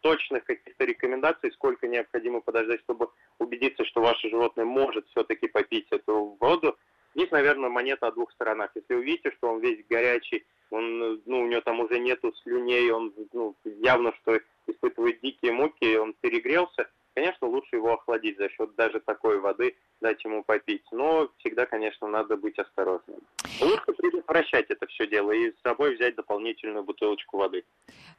точных 0.00 0.44
каких-то 0.44 0.84
рекомендаций, 0.84 1.52
сколько 1.52 1.86
необходимо 1.86 2.40
подождать, 2.40 2.80
чтобы 2.80 3.08
убедиться, 3.38 3.84
что 3.84 4.00
ваше 4.00 4.28
животное 4.28 4.64
может 4.64 5.06
все-таки 5.08 5.48
попить 5.48 5.86
эту 5.90 6.36
воду, 6.40 6.76
Здесь, 7.16 7.30
наверное, 7.30 7.70
монета 7.70 8.08
о 8.08 8.12
двух 8.12 8.30
сторонах. 8.32 8.70
Если 8.74 8.94
увидите, 8.94 9.30
что 9.30 9.48
он 9.48 9.60
весь 9.60 9.82
горячий, 9.88 10.44
он, 10.68 11.22
ну, 11.24 11.40
у 11.40 11.46
него 11.46 11.62
там 11.62 11.80
уже 11.80 11.98
нету 11.98 12.30
слюней, 12.42 12.90
он 12.90 13.14
ну, 13.32 13.56
явно, 13.64 14.12
что 14.20 14.38
испытывает 14.66 15.20
дикие 15.22 15.52
муки, 15.52 15.96
он 15.96 16.14
перегрелся, 16.20 16.90
конечно, 17.14 17.48
лучше 17.48 17.76
его 17.76 17.94
охладить 17.94 18.36
за 18.36 18.50
счет 18.50 18.74
даже 18.74 19.00
такой 19.00 19.38
воды, 19.38 19.74
дать 20.00 20.22
ему 20.24 20.42
попить. 20.42 20.84
Но 20.92 21.28
всегда, 21.38 21.66
конечно, 21.66 22.08
надо 22.08 22.36
быть 22.36 22.58
осторожным. 22.58 23.18
Лучше 23.60 23.92
предотвращать 23.96 24.66
это 24.68 24.86
все 24.86 25.06
дело 25.06 25.32
и 25.32 25.50
с 25.50 25.60
собой 25.62 25.96
взять 25.96 26.16
дополнительную 26.16 26.84
бутылочку 26.84 27.38
воды. 27.38 27.64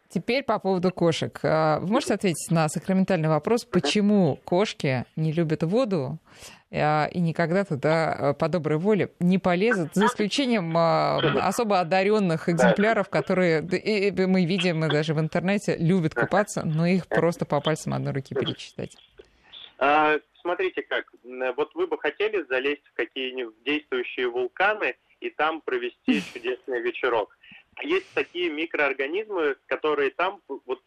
Теперь 0.10 0.44
по 0.44 0.58
поводу 0.60 0.92
кошек. 0.92 1.38
А, 1.44 1.80
вы 1.80 1.88
можете 1.88 2.14
ответить 2.14 2.50
на 2.50 2.70
сакраментальный 2.70 3.30
вопрос, 3.30 3.66
почему 3.66 4.40
кошки 4.46 5.06
не 5.16 5.34
любят 5.34 5.64
воду 5.64 6.18
а, 6.72 7.08
и 7.12 7.20
никогда 7.20 7.66
туда 7.66 8.14
а, 8.14 8.34
по 8.34 8.48
доброй 8.48 8.78
воле 8.78 9.12
не 9.20 9.38
полезут, 9.38 9.96
за 9.96 10.06
исключением 10.06 10.76
особо 10.78 11.82
одаренных 11.82 12.48
экземпляров, 12.48 13.10
которые 13.10 13.62
мы 13.62 14.46
видим 14.46 14.88
даже 14.88 15.14
в 15.14 15.20
интернете, 15.20 15.76
любят 15.78 16.16
купаться, 16.16 16.64
но 16.66 16.86
их 16.86 17.08
просто 17.08 17.46
по 17.46 17.60
пальцам 17.60 17.94
одной 17.94 18.14
руки 18.14 18.34
перечитать. 18.34 18.96
Смотрите 20.48 20.82
как, 20.82 21.12
вот 21.58 21.76
вы 21.76 21.88
бы 21.88 21.98
хотели 21.98 22.42
залезть 22.44 22.88
в 22.88 22.94
какие-нибудь 22.94 23.62
действующие 23.64 24.30
вулканы 24.30 24.96
и 25.20 25.30
там 25.30 25.60
провести 25.60 26.22
чудесный 26.34 26.80
вечерок 26.82 27.38
есть 27.84 28.12
такие 28.14 28.50
микроорганизмы, 28.50 29.58
которые 29.68 30.12
там 30.12 30.42
вот 30.48 30.82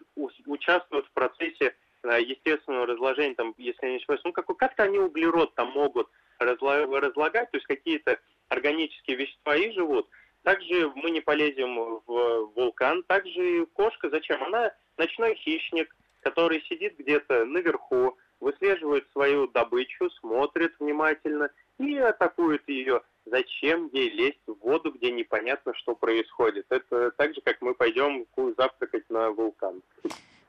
участвуют 0.46 1.06
в 1.06 1.12
процессе 1.12 1.74
э, 2.02 2.22
естественного 2.22 2.86
разложения, 2.86 3.34
там, 3.34 3.54
если 3.58 3.86
я 3.86 3.90
не 3.90 3.96
ошибаюсь, 3.98 4.22
ну 4.24 4.32
как, 4.32 4.46
как-то 4.46 4.84
они 4.84 4.98
углерод 4.98 5.54
там 5.54 5.68
могут 5.72 6.08
разлагать, 6.38 7.50
то 7.50 7.58
есть 7.58 7.66
какие-то 7.66 8.18
органические 8.48 9.16
вещества 9.16 9.56
и 9.56 9.72
живут. 9.72 10.08
Также 10.42 10.90
мы 10.94 11.10
не 11.10 11.20
полезем 11.20 12.00
в 12.06 12.52
вулкан, 12.56 13.02
также 13.02 13.66
кошка, 13.66 14.08
зачем? 14.08 14.42
Она 14.42 14.72
ночной 14.96 15.34
хищник, 15.34 15.94
который 16.20 16.62
сидит 16.62 16.96
где-то 16.98 17.44
наверху, 17.44 18.16
выслеживает 18.40 19.06
свою 19.12 19.46
добычу, 19.48 20.10
смотрит 20.20 20.74
внимательно 20.80 21.50
и 21.78 21.96
атакует 21.96 22.68
ее. 22.68 23.02
Зачем 23.26 23.88
ей 23.92 24.10
лезть 24.10 24.40
в 24.46 24.54
воду, 24.60 24.92
где 24.92 25.12
непонятно, 25.12 25.74
что 25.74 25.94
происходит? 25.94 26.66
Это 26.70 27.10
так 27.12 27.34
же, 27.34 27.40
как 27.42 27.60
мы 27.60 27.74
пойдем 27.74 28.26
завтракать 28.56 29.08
на 29.08 29.30
вулкан. 29.30 29.82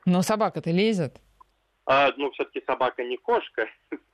Но 0.04 0.22
собака-то 0.22 0.70
лезет. 0.70 1.20
А, 1.86 2.10
ну, 2.16 2.30
все-таки 2.32 2.62
собака 2.66 3.04
не 3.04 3.16
кошка. 3.16 3.68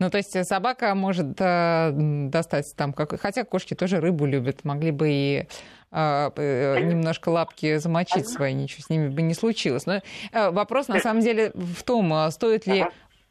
Ну, 0.00 0.08
то 0.08 0.16
есть 0.16 0.46
собака 0.46 0.94
может 0.94 1.38
э, 1.38 1.90
достать 1.92 2.74
там, 2.74 2.94
как... 2.94 3.20
хотя 3.20 3.44
кошки 3.44 3.74
тоже 3.74 4.00
рыбу 4.00 4.24
любят, 4.24 4.64
могли 4.64 4.92
бы 4.92 5.10
и 5.10 5.46
э, 5.92 6.30
э 6.36 6.80
немножко 6.80 7.28
лапки 7.28 7.76
замочить 7.76 8.26
свои, 8.26 8.54
ничего 8.54 8.82
с 8.82 8.88
ними 8.88 9.08
бы 9.08 9.20
не 9.20 9.34
случилось. 9.34 9.84
Но 9.84 10.00
э, 10.32 10.50
вопрос 10.50 10.88
на 10.88 11.00
самом 11.00 11.20
деле 11.20 11.52
в 11.54 11.82
том, 11.82 12.12
а 12.14 12.30
стоит 12.30 12.66
ли 12.66 12.86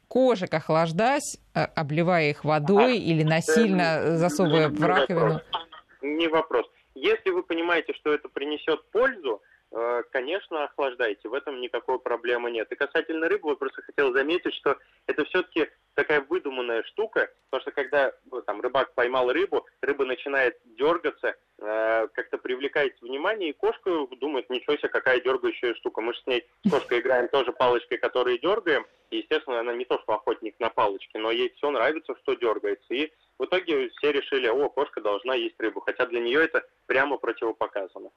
кошек 0.06 0.52
охлаждать, 0.54 1.38
э, 1.54 1.64
обливая 1.74 2.30
их 2.30 2.44
водой 2.44 2.98
или 2.98 3.24
насильно 3.24 4.16
засовывая 4.16 4.68
в 4.68 4.80
раковину? 4.80 5.40
Не 6.02 6.28
вопрос. 6.28 6.66
Если 6.94 7.30
вы 7.30 7.42
понимаете, 7.42 7.94
что 7.94 8.14
это 8.14 8.28
принесет 8.28 8.80
пользу, 8.92 9.42
э, 9.42 9.49
конечно, 10.10 10.64
охлаждайте. 10.64 11.28
В 11.28 11.34
этом 11.34 11.60
никакой 11.60 11.98
проблемы 11.98 12.50
нет. 12.50 12.70
И 12.72 12.74
касательно 12.74 13.28
рыбы, 13.28 13.50
я 13.50 13.56
просто 13.56 13.82
хотел 13.82 14.12
заметить, 14.12 14.54
что 14.54 14.76
это 15.06 15.24
все-таки 15.24 15.68
такая 15.94 16.20
выдуманная 16.22 16.82
штука, 16.84 17.30
потому 17.50 17.62
что 17.62 17.72
когда 17.72 18.12
ну, 18.30 18.42
там 18.42 18.60
рыбак 18.60 18.94
поймал 18.94 19.30
рыбу, 19.32 19.66
рыба 19.80 20.04
начинает 20.04 20.58
дергаться, 20.64 21.36
э, 21.58 22.08
как-то 22.12 22.38
привлекает 22.38 23.00
внимание, 23.00 23.50
и 23.50 23.52
кошка 23.52 24.06
думает, 24.18 24.50
ничего 24.50 24.76
себе, 24.76 24.88
какая 24.88 25.20
дергающая 25.20 25.74
штука. 25.74 26.00
Мы 26.00 26.14
же 26.14 26.20
с 26.20 26.26
ней, 26.26 26.46
с 26.64 26.70
кошкой 26.70 27.00
играем 27.00 27.28
тоже 27.28 27.52
палочкой, 27.52 27.98
которые 27.98 28.38
дергаем, 28.38 28.86
и, 29.10 29.18
естественно, 29.18 29.60
она 29.60 29.74
не 29.74 29.84
то, 29.84 29.98
что 30.00 30.14
охотник 30.14 30.54
на 30.58 30.70
палочке, 30.70 31.18
но 31.18 31.30
ей 31.30 31.52
все 31.56 31.70
нравится, 31.70 32.14
что 32.22 32.34
дергается. 32.34 32.94
И 32.94 33.12
в 33.38 33.44
итоге 33.44 33.88
все 33.90 34.12
решили, 34.12 34.48
о, 34.48 34.68
кошка 34.68 35.00
должна 35.00 35.34
есть 35.34 35.58
рыбу, 35.58 35.80
хотя 35.80 36.06
для 36.06 36.20
нее 36.20 36.44
это 36.44 36.64
прямо 36.86 37.18
противопоказано. 37.18 38.10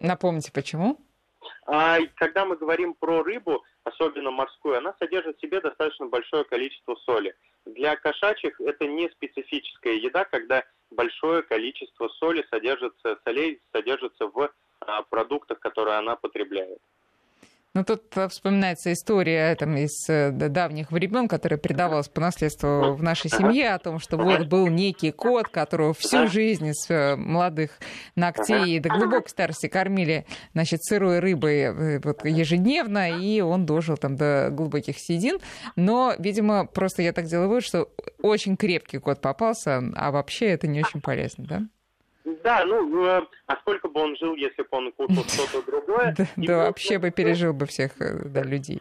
Напомните, 0.00 0.52
почему? 0.52 0.98
А 1.66 1.98
когда 2.16 2.44
мы 2.44 2.56
говорим 2.56 2.94
про 2.94 3.22
рыбу, 3.22 3.64
особенно 3.84 4.30
морскую, 4.30 4.78
она 4.78 4.94
содержит 4.98 5.36
в 5.36 5.40
себе 5.40 5.60
достаточно 5.60 6.06
большое 6.06 6.44
количество 6.44 6.94
соли. 7.04 7.34
Для 7.64 7.96
кошачьих 7.96 8.60
это 8.60 8.86
не 8.86 9.08
специфическая 9.10 9.94
еда, 9.94 10.24
когда 10.24 10.64
большое 10.90 11.42
количество 11.42 12.08
соли 12.08 12.46
содержится, 12.50 13.18
солей 13.24 13.60
содержится 13.72 14.28
в 14.28 14.50
а, 14.80 15.02
продуктах, 15.02 15.58
которые 15.58 15.96
она 15.96 16.14
потребляет. 16.16 16.78
Ну, 17.76 17.84
тут 17.84 18.04
э, 18.16 18.26
вспоминается 18.28 18.90
история 18.90 19.54
там, 19.54 19.76
из 19.76 20.08
э, 20.08 20.30
давних 20.30 20.90
времен, 20.90 21.28
которая 21.28 21.58
передавалась 21.58 22.08
по 22.08 22.22
наследству 22.22 22.94
в 22.94 23.02
нашей 23.02 23.28
семье, 23.28 23.74
о 23.74 23.78
том, 23.78 23.98
что 23.98 24.16
вот 24.16 24.46
был 24.46 24.68
некий 24.68 25.10
кот, 25.10 25.48
которого 25.48 25.92
всю 25.92 26.26
жизнь 26.26 26.72
с 26.72 26.88
э, 26.88 27.16
молодых 27.16 27.72
ногтей 28.14 28.78
до 28.78 28.88
глубокой 28.88 29.28
старости 29.28 29.66
кормили 29.68 30.24
значит, 30.54 30.82
сырой 30.84 31.18
рыбой 31.18 31.98
вот, 31.98 32.24
ежедневно, 32.24 33.10
и 33.10 33.42
он 33.42 33.66
дожил 33.66 33.98
там 33.98 34.16
до 34.16 34.48
глубоких 34.50 34.98
седин. 34.98 35.36
Но, 35.76 36.14
видимо, 36.18 36.64
просто 36.64 37.02
я 37.02 37.12
так 37.12 37.26
делаю 37.26 37.50
вывод, 37.50 37.64
что 37.64 37.90
очень 38.22 38.56
крепкий 38.56 38.96
кот 38.96 39.20
попался, 39.20 39.82
а 39.96 40.12
вообще 40.12 40.46
это 40.46 40.66
не 40.66 40.80
очень 40.80 41.02
полезно, 41.02 41.44
да? 41.44 41.62
Да, 42.46 42.64
ну, 42.64 43.04
э, 43.04 43.22
а 43.48 43.56
сколько 43.56 43.88
бы 43.88 44.00
он 44.00 44.16
жил, 44.16 44.36
если 44.36 44.62
бы 44.62 44.68
он 44.70 44.92
кушал 44.92 45.24
что-то 45.28 45.66
другое? 45.66 46.14
Да, 46.36 46.58
вообще 46.58 46.98
бы 46.98 47.10
пережил 47.10 47.52
бы 47.52 47.66
всех 47.66 48.00
э, 48.00 48.22
людей. 48.44 48.80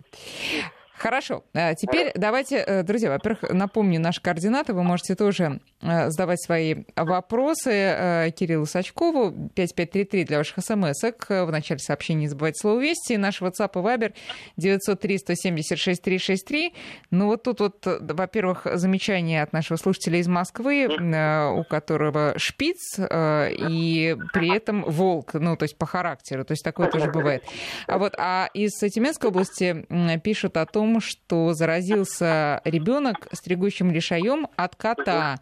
Хорошо. 0.98 1.44
А 1.54 1.76
теперь 1.76 2.12
давайте, 2.16 2.58
э, 2.58 2.82
друзья, 2.84 3.10
во-первых, 3.10 3.44
напомню 3.52 4.00
наши 4.00 4.22
координаты. 4.22 4.74
Вы 4.74 4.84
можете 4.84 5.16
тоже 5.16 5.60
э, 5.82 6.10
задавать 6.10 6.42
свои 6.42 6.86
вопросы 6.96 7.72
э, 7.72 8.32
Кириллу 8.32 8.66
Сачкову. 8.66 9.32
5533 9.56 10.24
для 10.24 10.38
ваших 10.38 10.64
смс 10.64 11.04
-ок. 11.04 11.46
В 11.46 11.52
начале 11.52 11.80
сообщения 11.80 12.22
не 12.22 12.30
забывайте 12.30 12.62
слово 12.62 12.80
«Вести». 12.80 13.18
Наш 13.18 13.42
WhatsApp 13.42 13.72
и 13.76 13.80
Viber 13.80 14.14
903-176-363. 14.58 16.72
Ну 17.12 17.26
вот 17.28 17.44
тут 17.44 17.60
вот, 17.60 17.86
во-первых, 17.86 18.66
замечание 18.76 19.44
от 19.44 19.52
нашего 19.52 19.76
слушателя 19.78 20.20
из 20.20 20.28
Москвы, 20.28 20.88
у 20.88 21.64
которого 21.66 22.36
шпиц 22.38 23.00
и 23.00 24.16
при 24.34 24.56
этом 24.56 24.84
волк, 24.84 25.34
ну 25.34 25.58
то 25.58 25.64
есть 25.64 25.78
по 25.78 25.86
характеру. 25.86 26.46
То 26.46 26.54
есть 26.54 26.64
такое 26.64 26.90
тоже 26.90 27.12
бывает. 27.12 27.44
А 27.88 27.98
вот 27.98 28.16
а 28.18 28.50
из 28.54 28.72
Тюменской 28.72 29.30
области 29.30 29.86
пишут 30.24 30.56
о 30.58 30.66
том, 30.66 30.85
том, 30.86 31.02
что 31.02 31.54
заразился 31.54 32.62
ребенок 32.64 33.28
стригущим 33.32 33.92
лишаем 33.92 34.48
от 34.56 34.76
кота. 34.76 35.38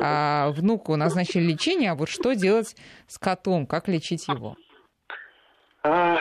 А 0.00 0.50
внуку 0.50 0.96
назначили 0.96 1.42
лечение, 1.42 1.90
а 1.90 1.94
вот 1.94 2.08
что 2.08 2.34
делать 2.34 2.76
с 3.08 3.18
котом, 3.18 3.66
как 3.66 3.88
лечить 3.88 4.28
его? 4.28 4.56
А, 5.82 6.18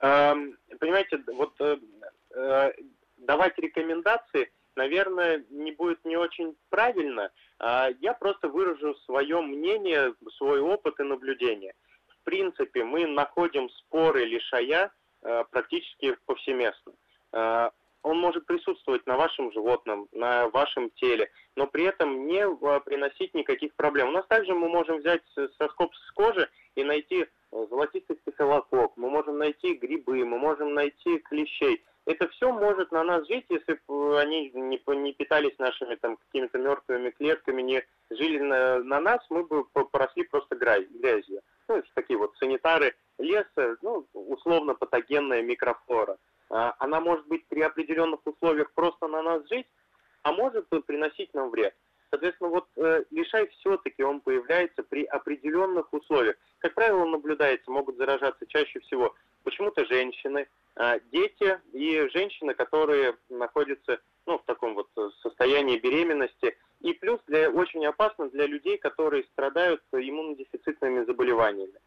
а, 0.00 0.34
понимаете, 0.80 1.22
вот 1.34 1.52
э, 1.60 2.72
давать 3.18 3.58
рекомендации, 3.58 4.50
наверное, 4.74 5.44
не 5.50 5.72
будет 5.72 6.04
не 6.04 6.16
очень 6.16 6.56
правильно. 6.70 7.30
Э, 7.60 7.88
я 8.00 8.14
просто 8.14 8.48
выражу 8.48 8.94
свое 9.04 9.40
мнение, 9.42 10.14
свой 10.38 10.60
опыт 10.60 10.98
и 10.98 11.02
наблюдение. 11.02 11.74
В 12.08 12.24
принципе, 12.24 12.84
мы 12.84 13.06
находим 13.06 13.68
споры 13.70 14.24
лишая 14.24 14.90
э, 15.22 15.44
практически 15.50 16.16
повсеместно. 16.24 16.92
Э, 17.36 17.70
он 18.02 18.18
может 18.18 18.46
присутствовать 18.46 19.04
на 19.06 19.16
вашем 19.16 19.52
животном, 19.52 20.08
на 20.12 20.48
вашем 20.48 20.90
теле, 20.90 21.28
но 21.56 21.66
при 21.66 21.84
этом 21.84 22.26
не 22.26 22.46
э, 22.46 22.80
приносить 22.80 23.34
никаких 23.34 23.74
проблем. 23.74 24.08
У 24.08 24.12
нас 24.12 24.24
также 24.26 24.54
мы 24.54 24.68
можем 24.68 24.98
взять 24.98 25.22
соскоб 25.58 25.94
с 25.94 26.12
кожи 26.12 26.48
и 26.76 26.84
найти 26.84 27.22
э, 27.24 27.66
золотистый 27.68 28.16
стафилококк, 28.22 28.96
мы 28.96 29.10
можем 29.10 29.38
найти 29.38 29.74
грибы, 29.74 30.24
мы 30.24 30.38
можем 30.38 30.72
найти 30.72 31.18
клещей. 31.18 31.84
Это 32.06 32.28
все 32.28 32.52
может 32.52 32.92
на 32.92 33.02
нас 33.02 33.26
жить, 33.26 33.46
если 33.48 33.80
бы 33.88 34.20
они 34.20 34.50
не, 34.54 34.80
не 34.96 35.12
питались 35.12 35.58
нашими 35.58 35.96
там 35.96 36.16
какими-то 36.16 36.58
мертвыми 36.58 37.10
клетками, 37.10 37.62
не 37.62 37.84
жили 38.10 38.38
на, 38.38 38.78
на 38.78 39.00
нас, 39.00 39.18
мы 39.28 39.44
бы 39.44 39.64
поросли 39.64 40.22
просто 40.22 40.54
грязью. 40.54 41.40
Ну, 41.68 41.82
такие 41.94 42.16
вот 42.16 42.36
санитары 42.38 42.94
леса, 43.18 43.76
ну, 43.82 44.06
условно 44.12 44.74
патогенная 44.74 45.42
микрофлора. 45.42 46.16
А, 46.50 46.74
она 46.78 47.00
может 47.00 47.26
быть 47.26 47.46
при 47.46 47.60
определенных 47.60 48.20
условиях 48.26 48.72
просто 48.72 49.08
на 49.08 49.22
нас 49.22 49.48
жить, 49.48 49.66
а 50.22 50.32
может 50.32 50.68
приносить 50.86 51.32
нам 51.34 51.50
вред. 51.50 51.74
Соответственно, 52.10 52.50
вот 52.50 52.66
э, 52.76 53.04
лишай 53.10 53.48
все-таки 53.48 54.02
он 54.02 54.20
появляется 54.20 54.82
при 54.82 55.04
определенных 55.04 55.92
условиях. 55.92 56.36
Как 56.58 56.74
правило, 56.74 57.04
наблюдается, 57.04 57.70
могут 57.70 57.96
заражаться 57.96 58.46
чаще 58.46 58.80
всего 58.80 59.14
почему-то 59.42 59.84
женщины, 59.86 60.48
э, 60.76 61.00
дети 61.12 61.60
и 61.72 62.08
женщины, 62.12 62.54
которые 62.54 63.16
находятся 63.28 64.00
ну, 64.26 64.38
в 64.38 64.44
таком 64.44 64.74
вот 64.74 64.88
состоянии 65.22 65.78
беременности. 65.78 66.56
И 66.80 66.92
плюс 66.92 67.20
для, 67.26 67.50
очень 67.50 67.84
опасно 67.86 68.28
для 68.30 68.46
людей, 68.46 68.78
которые 68.78 69.24
страдают 69.24 69.82
иммунодефицитными 69.92 71.04
заболеваниями. 71.04 71.78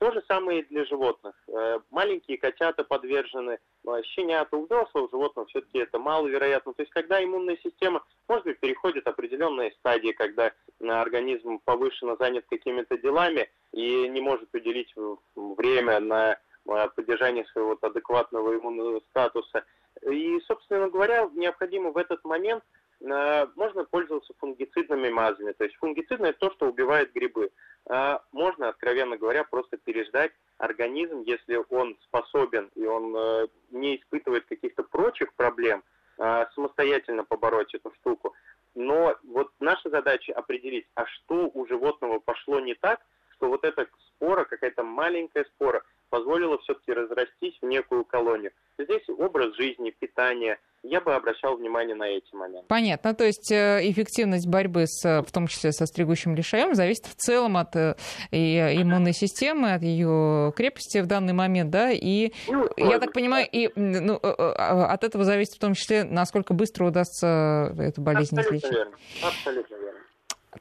То 0.00 0.10
же 0.12 0.22
самое 0.26 0.60
и 0.60 0.64
для 0.64 0.86
животных. 0.86 1.34
Э, 1.48 1.78
маленькие 1.90 2.38
котята 2.38 2.84
подвержены, 2.84 3.58
э, 3.86 4.02
щенята 4.02 4.56
у 4.56 4.64
взрослых 4.64 5.10
животных 5.10 5.48
все-таки 5.48 5.76
это 5.76 5.98
маловероятно. 5.98 6.72
То 6.72 6.80
есть 6.80 6.90
когда 6.90 7.22
иммунная 7.22 7.58
система, 7.62 8.02
может 8.26 8.46
быть, 8.46 8.58
переходит 8.60 9.06
определенные 9.06 9.72
стадии, 9.72 10.12
когда 10.12 10.52
организм 10.80 11.58
повышенно 11.66 12.16
занят 12.18 12.46
какими-то 12.48 12.96
делами 12.96 13.50
и 13.72 14.08
не 14.08 14.22
может 14.22 14.48
уделить 14.54 14.90
время 15.36 16.00
на 16.00 16.32
э, 16.32 16.88
поддержание 16.96 17.44
своего 17.52 17.76
адекватного 17.78 18.56
иммунного 18.56 19.00
статуса. 19.10 19.66
И, 20.10 20.40
собственно 20.46 20.88
говоря, 20.88 21.28
необходимо 21.34 21.90
в 21.90 21.98
этот 21.98 22.24
момент 22.24 22.64
можно 23.02 23.84
пользоваться 23.84 24.34
фунгицидными 24.38 25.08
мазями. 25.08 25.52
То 25.52 25.64
есть 25.64 25.74
фунгицидное– 25.76 26.30
это 26.30 26.38
то, 26.38 26.50
что 26.52 26.66
убивает 26.66 27.14
грибы. 27.14 27.50
А, 27.88 28.22
можно, 28.32 28.68
откровенно 28.68 29.16
говоря, 29.16 29.44
просто 29.44 29.76
переждать 29.76 30.32
организм, 30.58 31.22
если 31.22 31.62
он 31.70 31.96
способен 32.04 32.70
и 32.74 32.84
он 32.84 33.16
э, 33.16 33.48
не 33.70 33.96
испытывает 33.96 34.44
каких-то 34.46 34.82
прочих 34.82 35.32
проблем, 35.34 35.82
а, 36.18 36.48
самостоятельно 36.54 37.24
побороть 37.24 37.74
эту 37.74 37.92
штуку. 37.94 38.34
Но 38.74 39.16
вот 39.24 39.50
наша 39.58 39.88
задача 39.88 40.32
определить, 40.34 40.86
а 40.94 41.06
что 41.06 41.50
у 41.54 41.66
животного 41.66 42.18
пошло 42.18 42.60
не 42.60 42.74
так, 42.74 43.00
что 43.30 43.48
вот 43.48 43.64
эта 43.64 43.88
спора, 44.08 44.44
какая-то 44.44 44.82
маленькая 44.82 45.44
спора, 45.44 45.82
позволила 46.10 46.58
все-таки 46.58 46.92
разрастись 46.92 47.58
в 47.62 47.64
некую 47.64 48.04
колонию. 48.04 48.52
Здесь 48.78 49.08
образ 49.08 49.54
жизни, 49.54 49.90
питание– 49.90 50.58
я 50.82 51.00
бы 51.00 51.14
обращал 51.14 51.56
внимание 51.56 51.94
на 51.94 52.04
эти 52.04 52.34
моменты. 52.34 52.66
Понятно. 52.68 53.14
То 53.14 53.24
есть 53.24 53.52
э, 53.52 53.80
эффективность 53.82 54.46
борьбы, 54.46 54.86
с, 54.86 55.22
в 55.22 55.30
том 55.32 55.46
числе 55.46 55.72
со 55.72 55.86
стригущим 55.86 56.34
лишаем, 56.34 56.74
зависит 56.74 57.06
в 57.06 57.14
целом 57.14 57.56
от 57.56 57.76
э, 57.76 57.96
и 58.30 58.58
иммунной 58.58 59.12
системы, 59.12 59.74
от 59.74 59.82
ее 59.82 60.52
крепости 60.56 60.98
в 60.98 61.06
данный 61.06 61.32
момент, 61.32 61.70
да, 61.70 61.90
и 61.90 62.32
ну, 62.48 62.68
я 62.76 62.98
так 62.98 63.12
понимаю, 63.12 63.46
и 63.50 63.70
ну, 63.76 64.18
э, 64.22 64.28
от 64.28 65.04
этого 65.04 65.24
зависит 65.24 65.54
в 65.54 65.58
том 65.58 65.74
числе, 65.74 66.04
насколько 66.04 66.54
быстро 66.54 66.86
удастся 66.86 67.74
эту 67.78 68.00
болезнь 68.00 68.38
Абсолютно 68.38 68.56
излечить. 68.58 68.76
Верно. 68.76 68.96
Абсолютно. 69.22 69.79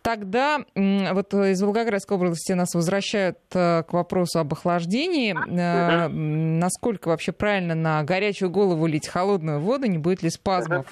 Тогда 0.01 0.59
вот 0.75 1.33
из 1.33 1.61
Волгоградской 1.61 2.15
области 2.15 2.51
нас 2.51 2.75
возвращают 2.75 3.39
э, 3.55 3.83
к 3.83 3.93
вопросу 3.93 4.39
об 4.39 4.53
охлаждении. 4.53 5.33
Угу. 5.33 6.13
Насколько 6.59 7.07
вообще 7.07 7.31
правильно 7.31 7.73
на 7.73 8.03
горячую 8.03 8.51
голову 8.51 8.85
лить 8.85 9.07
холодную 9.07 9.59
воду? 9.59 9.87
Не 9.87 9.97
будет 9.97 10.21
ли 10.21 10.29
спазмов 10.29 10.87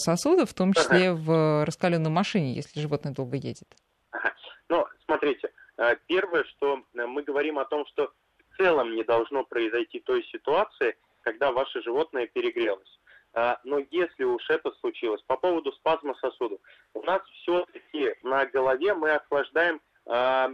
сосудов, 0.00 0.50
в 0.50 0.54
том 0.54 0.72
числе 0.72 1.12
в 1.12 1.64
раскаленной 1.66 2.10
машине, 2.10 2.54
если 2.54 2.80
животное 2.80 3.12
долго 3.12 3.36
едет? 3.36 3.68
Ну, 4.70 4.86
смотрите, 5.04 5.50
первое, 6.06 6.44
что 6.44 6.82
мы 6.94 7.22
говорим 7.22 7.58
о 7.58 7.64
том, 7.64 7.84
что 7.86 8.12
в 8.52 8.56
целом 8.56 8.94
не 8.94 9.04
должно 9.04 9.44
произойти 9.44 10.00
той 10.00 10.24
ситуации, 10.24 10.96
когда 11.22 11.52
ваше 11.52 11.82
животное 11.82 12.26
перегрелось. 12.26 12.98
А, 13.38 13.60
но 13.62 13.78
если 13.92 14.24
уж 14.24 14.42
это 14.50 14.72
случилось, 14.80 15.22
по 15.28 15.36
поводу 15.36 15.70
спазма 15.70 16.14
сосудов, 16.14 16.58
у 16.94 17.02
нас 17.02 17.22
все-таки 17.42 18.16
на 18.24 18.44
голове 18.46 18.94
мы 18.94 19.12
охлаждаем, 19.12 19.80
а, 20.06 20.50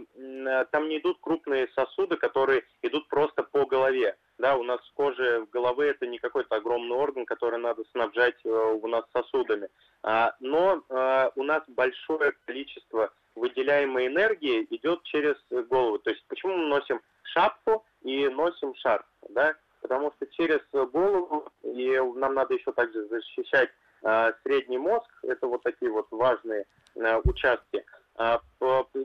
там 0.71 0.87
не 0.87 0.99
идут 0.99 1.17
крупные 1.19 1.67
сосуды, 1.69 2.15
которые 2.15 2.63
идут 2.83 3.07
просто 3.07 3.41
по 3.41 3.65
голове. 3.65 4.15
Да, 4.37 4.55
у 4.55 4.63
нас 4.63 4.79
кожа 4.93 5.47
головы 5.51 5.85
это 5.85 6.05
не 6.05 6.19
какой-то 6.19 6.57
огромный 6.57 6.95
орган, 6.95 7.25
который 7.25 7.57
надо 7.57 7.83
снабжать 7.91 8.35
э, 8.43 8.49
у 8.49 8.85
нас 8.85 9.05
сосудами. 9.13 9.69
А, 10.03 10.35
но 10.39 10.83
у 11.35 11.43
нас 11.43 11.63
большое 11.69 12.33
количество 12.45 13.11
выделяемой 13.33 14.07
энергии 14.07 14.67
идет 14.69 15.01
через 15.03 15.35
голову. 15.69 15.97
То 15.99 16.11
есть 16.11 16.23
почему 16.27 16.55
мы 16.57 16.67
носим 16.67 17.01
шапку 17.23 17.83
и 18.01 18.27
носим 18.27 18.75
шарф? 18.75 19.05
Да? 19.29 19.55
Потому 19.85 20.11
что 20.15 20.25
через 20.31 20.61
голову, 20.71 21.47
и 21.61 21.99
нам 22.15 22.33
надо 22.33 22.55
еще 22.55 22.71
также 22.71 23.07
защищать 23.07 23.69
э, 24.01 24.33
средний 24.41 24.79
мозг, 24.79 25.07
это 25.21 25.45
вот 25.45 25.61
такие 25.61 25.91
вот 25.91 26.07
важные 26.09 26.65
э, 26.95 27.21
участки. 27.23 27.85
А, 28.17 28.41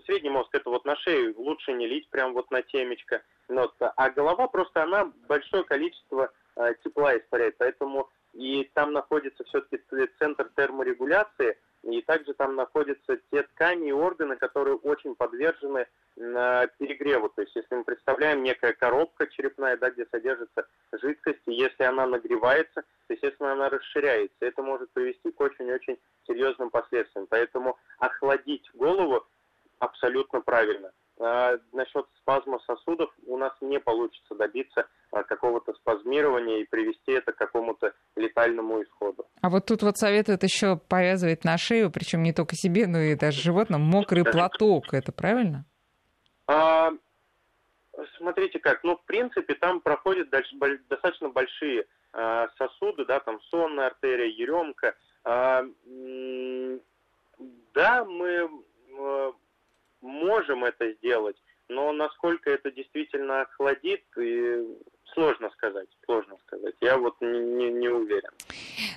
средний 0.07 0.31
мозг 0.31 0.49
это 0.53 0.71
вот 0.71 0.87
на 0.87 0.97
шею 0.97 1.35
лучше 1.37 1.73
не 1.73 1.87
лить 1.87 2.09
прям 2.11 2.33
вот 2.33 2.51
на 2.51 2.63
темечко, 2.63 3.21
вот, 3.49 3.75
а 3.79 4.09
голова 4.11 4.47
просто 4.49 4.83
она 4.85 5.13
большое 5.29 5.65
количество 5.65 6.33
э, 6.57 6.73
тепла 6.83 7.19
испаряет, 7.19 7.57
поэтому 7.59 8.09
и 8.33 8.71
там 8.75 8.93
находится 8.93 9.45
все-таки 9.45 9.83
центр 10.19 10.51
терморегуляции, 10.57 11.59
и 11.83 12.03
также 12.03 12.35
там 12.35 12.57
находятся 12.57 13.19
те 13.31 13.43
ткани 13.43 13.89
и 13.89 13.93
органы, 13.93 14.37
которые 14.37 14.77
очень 14.77 15.15
подвержены 15.15 15.87
перегреву. 16.15 17.31
То 17.31 17.43
есть, 17.43 17.57
если 17.57 17.75
мы 17.75 17.85
представляем 17.85 18.43
некая 18.43 18.75
коробка 18.75 19.27
черепная, 19.29 19.77
да, 19.79 19.91
где 19.91 20.05
содержится 20.11 20.67
жидкость, 20.93 21.41
и 21.47 21.53
если 21.53 21.85
она 21.85 22.07
нагревается, 22.07 22.83
то, 22.83 23.15
естественно, 23.15 23.53
она 23.53 23.71
расширяется. 23.71 24.37
Это 24.41 24.63
может 24.63 24.91
привести 24.91 25.31
к 25.31 25.41
очень-очень 25.41 25.99
серьезным 26.27 26.69
последствиям. 26.69 27.27
Поэтому 27.29 27.79
охладить 27.99 28.69
голову 28.75 29.27
абсолютно 29.79 30.43
правильно. 30.43 30.93
А 31.23 31.59
насчет 31.73 32.07
спазма 32.19 32.59
сосудов 32.67 33.11
у 33.27 33.37
нас 33.37 33.53
не 33.61 33.79
получится 33.79 34.35
добиться 34.35 34.87
а, 35.13 35.23
какого-то 35.23 35.75
спазмирования 35.75 36.61
и 36.61 36.65
привести 36.65 37.13
это 37.13 37.33
к 37.33 37.37
какому-то 37.37 37.93
летальному 38.17 38.83
исходу. 38.83 39.27
А 39.43 39.51
вот 39.51 39.67
тут 39.67 39.83
вот 39.83 39.99
советуют 39.99 40.43
еще 40.45 40.79
повязывать 40.79 41.45
на 41.45 41.59
шею, 41.59 41.91
причем 41.91 42.23
не 42.23 42.33
только 42.33 42.55
себе, 42.57 42.87
но 42.87 42.99
и 42.99 43.17
даже 43.17 43.43
животным, 43.43 43.83
мокрый 43.83 44.25
платок. 44.25 44.95
Это 44.95 45.13
правильно? 45.13 45.67
А, 46.47 46.91
смотрите 48.17 48.59
как, 48.59 48.83
ну, 48.83 48.97
в 48.97 49.05
принципе, 49.05 49.55
там 49.55 49.83
проходят 49.83 50.31
достаточно 50.31 51.29
большие 51.29 51.85
а, 52.15 52.49
сосуды, 52.57 53.05
да, 53.05 53.21
там 53.21 53.41
сонная 53.51 53.89
артерия, 53.89 54.27
еремка. 54.27 54.95
А, 55.25 55.65
да, 57.75 58.05
мы 58.07 58.49
можем 60.01 60.65
это 60.65 60.93
сделать, 60.93 61.37
но 61.69 61.93
насколько 61.93 62.51
это 62.51 62.71
действительно 62.71 63.43
охладит, 63.43 64.03
и 64.19 64.65
Сложно 65.15 65.51
сказать, 65.51 65.89
сложно 66.05 66.37
сказать. 66.47 66.75
Я 66.81 66.97
вот 66.97 67.15
не, 67.21 67.41
не, 67.41 67.71
не 67.71 67.89
уверен. 67.89 68.31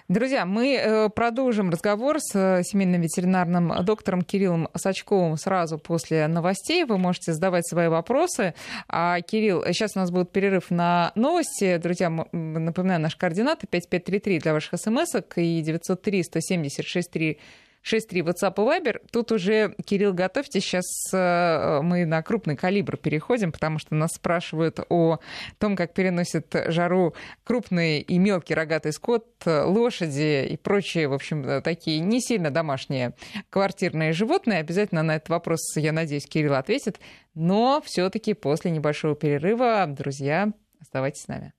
Друзья, 0.07 0.45
мы 0.45 0.75
э, 0.75 1.09
продолжим 1.09 1.71
разговор 1.71 2.19
с 2.19 2.35
э, 2.35 2.61
семейным 2.63 3.01
ветеринарным 3.01 3.83
доктором 3.83 4.21
Кириллом 4.21 4.69
Сачковым 4.75 5.37
сразу 5.37 5.79
после 5.79 6.27
новостей. 6.27 6.83
Вы 6.83 6.99
можете 6.99 7.33
задавать 7.33 7.67
свои 7.67 7.87
вопросы. 7.87 8.53
А, 8.87 9.21
Кирилл, 9.21 9.63
сейчас 9.67 9.95
у 9.95 9.99
нас 9.99 10.11
будет 10.11 10.31
перерыв 10.31 10.69
на 10.69 11.11
новости. 11.15 11.77
Друзья, 11.77 12.09
напоминаю, 12.09 13.01
наши 13.01 13.17
координаты 13.17 13.65
5533 13.65 14.39
для 14.39 14.53
ваших 14.53 14.79
смс 14.79 15.15
и 15.35 15.61
903 15.61 16.23
170 16.23 16.85
63 16.85 17.39
903 17.83 18.21
WhatsApp 18.21 18.53
и 18.55 18.61
Viber. 18.61 19.01
Тут 19.11 19.31
уже, 19.31 19.75
Кирилл, 19.85 20.13
готовьте, 20.13 20.61
сейчас 20.61 20.85
э, 21.13 21.81
мы 21.81 22.05
на 22.05 22.21
крупный 22.21 22.55
калибр 22.55 22.97
переходим, 22.97 23.51
потому 23.51 23.79
что 23.79 23.95
нас 23.95 24.11
спрашивают 24.13 24.79
о 24.89 25.19
том, 25.59 25.75
как 25.75 25.93
переносят 25.93 26.55
жару 26.67 27.13
крупный 27.43 27.99
и 27.99 28.17
мелкий 28.17 28.53
рогатый 28.53 28.93
скот, 28.93 29.27
лошади 29.45 30.47
и 30.49 30.57
прочие, 30.57 31.07
в 31.07 31.13
общем, 31.13 31.61
такие 31.61 31.99
не 31.99 32.21
сильно 32.21 32.51
домашние 32.51 33.13
квартирные 33.49 34.13
животные. 34.13 34.59
Обязательно 34.59 35.03
на 35.03 35.15
этот 35.17 35.29
вопрос, 35.29 35.75
я 35.75 35.91
надеюсь, 35.91 36.25
Кирилл 36.25 36.55
ответит. 36.55 36.99
Но 37.35 37.81
все-таки 37.85 38.33
после 38.33 38.71
небольшого 38.71 39.15
перерыва, 39.15 39.85
друзья, 39.87 40.51
оставайтесь 40.79 41.23
с 41.23 41.27
нами. 41.27 41.53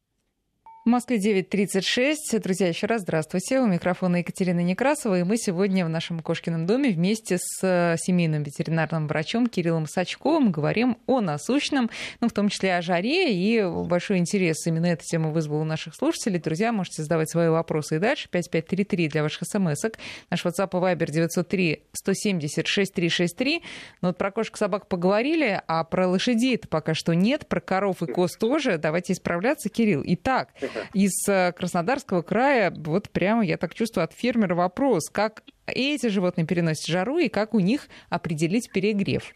В 0.85 0.91
Москве 0.91 1.17
9.36. 1.17 2.41
Друзья, 2.41 2.69
еще 2.69 2.87
раз 2.87 3.01
здравствуйте. 3.01 3.59
У 3.59 3.67
микрофона 3.67 4.17
Екатерина 4.17 4.61
Некрасова. 4.61 5.19
И 5.19 5.23
мы 5.23 5.39
сегодня 5.39 5.87
в 5.87 5.89
нашем 5.89 6.21
Кошкином 6.21 6.67
доме 6.67 6.91
вместе 6.91 7.39
с 7.41 7.59
э, 7.63 7.97
семейным 7.97 8.43
ветеринарным 8.43 9.09
врачом 9.09 9.47
Кириллом 9.47 9.87
Сачковым 9.87 10.53
говорим 10.53 10.99
о 11.07 11.23
насущном, 11.23 11.89
ну, 12.21 12.29
в 12.29 12.35
том 12.35 12.51
числе 12.51 12.77
о 12.77 12.83
жаре. 12.83 13.33
И 13.33 13.65
большой 13.65 14.19
интерес 14.19 14.67
именно 14.67 14.85
эта 14.85 15.03
тема 15.03 15.31
вызвала 15.31 15.63
у 15.63 15.65
наших 15.65 15.95
слушателей. 15.95 16.39
Друзья, 16.39 16.71
можете 16.71 17.03
задавать 17.03 17.31
свои 17.31 17.49
вопросы 17.49 17.97
и 17.97 17.99
дальше. 17.99 18.29
5533 18.31 19.09
для 19.09 19.23
ваших 19.23 19.49
смс-ок. 19.49 19.95
Наш 20.29 20.45
WhatsApp 20.45 20.69
и 20.69 20.95
Viber 20.95 21.11
903 21.11 21.83
170 21.95 22.67
6363. 22.67 23.63
Но 24.03 24.09
вот 24.09 24.19
про 24.19 24.31
кошек 24.31 24.55
собак 24.59 24.89
поговорили, 24.89 25.63
а 25.67 25.83
про 25.85 26.09
лошадей 26.09 26.57
это 26.57 26.69
пока 26.69 26.93
что 26.93 27.15
нет. 27.15 27.47
Про 27.47 27.63
коров 27.63 28.03
и 28.03 28.07
коз 28.07 28.33
тоже. 28.37 28.77
Давайте 28.77 29.15
исправляться, 29.15 29.71
Кирилл. 29.71 30.03
Итак, 30.05 30.51
из 30.93 31.29
э, 31.29 31.53
Краснодарского 31.53 32.23
края, 32.23 32.73
вот 32.77 33.11
прямо, 33.11 33.45
я 33.45 33.57
так 33.57 33.75
чувствую, 33.75 34.05
от 34.05 34.13
фермера 34.13 34.55
вопрос, 34.55 35.09
как 35.11 35.43
эти 35.67 36.09
животные 36.09 36.47
переносят 36.47 36.87
жару 36.87 37.19
и 37.19 37.29
как 37.29 37.55
у 37.55 37.61
них 37.61 37.89
определить 38.09 38.71
перегрев? 38.73 39.35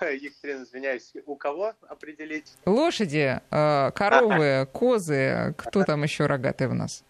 Екатерина, 0.00 0.62
извиняюсь, 0.62 1.12
у 1.26 1.34
кого 1.34 1.72
определить? 1.88 2.52
Лошади, 2.66 3.40
э, 3.50 3.90
коровы, 3.94 4.68
козы, 4.72 5.54
кто 5.56 5.84
там 5.84 6.02
еще 6.02 6.26
рогатый 6.26 6.68
у 6.68 6.74
нас? 6.74 7.04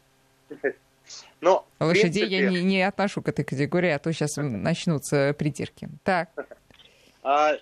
Но, 1.41 1.67
Лошадей 1.81 2.29
принципе... 2.29 2.37
я 2.37 2.51
не, 2.51 2.63
не 2.63 2.83
отношу 2.83 3.21
к 3.21 3.29
этой 3.29 3.45
категории, 3.45 3.91
а 3.91 3.99
то 3.99 4.13
сейчас 4.13 4.37
начнутся 4.37 5.35
придирки. 5.39 5.89
Так. 6.05 6.31
А, 7.25 7.53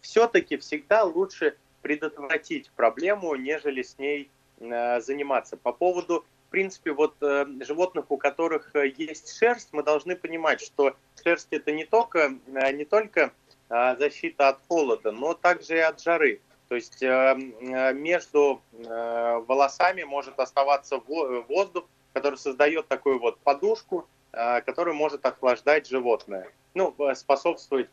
все-таки 0.00 0.56
всегда 0.56 1.04
лучше 1.04 1.56
предотвратить 1.84 2.70
проблему, 2.70 3.34
нежели 3.34 3.82
с 3.82 3.98
ней 3.98 4.30
э, 4.58 5.00
заниматься. 5.02 5.58
По 5.58 5.70
поводу, 5.70 6.24
в 6.48 6.50
принципе, 6.50 6.92
вот 6.92 7.14
э, 7.20 7.44
животных, 7.60 8.06
у 8.08 8.16
которых 8.16 8.74
э, 8.74 8.90
есть 8.96 9.36
шерсть, 9.36 9.68
мы 9.72 9.82
должны 9.82 10.16
понимать, 10.16 10.62
что 10.62 10.96
шерсть 11.22 11.48
это 11.50 11.72
не 11.72 11.84
только, 11.84 12.32
не 12.72 12.86
только 12.86 13.32
защита 13.68 14.48
от 14.48 14.60
холода, 14.68 15.12
но 15.12 15.34
также 15.34 15.76
и 15.76 15.80
от 15.80 16.00
жары. 16.00 16.40
То 16.68 16.74
есть 16.74 17.02
между 17.02 18.60
волосами 18.72 20.02
может 20.02 20.38
оставаться 20.38 21.00
воздух, 21.48 21.84
который 22.12 22.38
создает 22.38 22.88
такую 22.88 23.18
вот 23.18 23.38
подушку, 23.38 24.06
который 24.32 24.94
может 24.94 25.24
охлаждать 25.26 25.88
животное. 25.88 26.48
Ну, 26.74 26.94
способствовать 27.14 27.88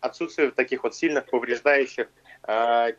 отсутствию 0.00 0.52
таких 0.52 0.84
вот 0.84 0.94
сильных 0.94 1.26
повреждающих 1.26 2.08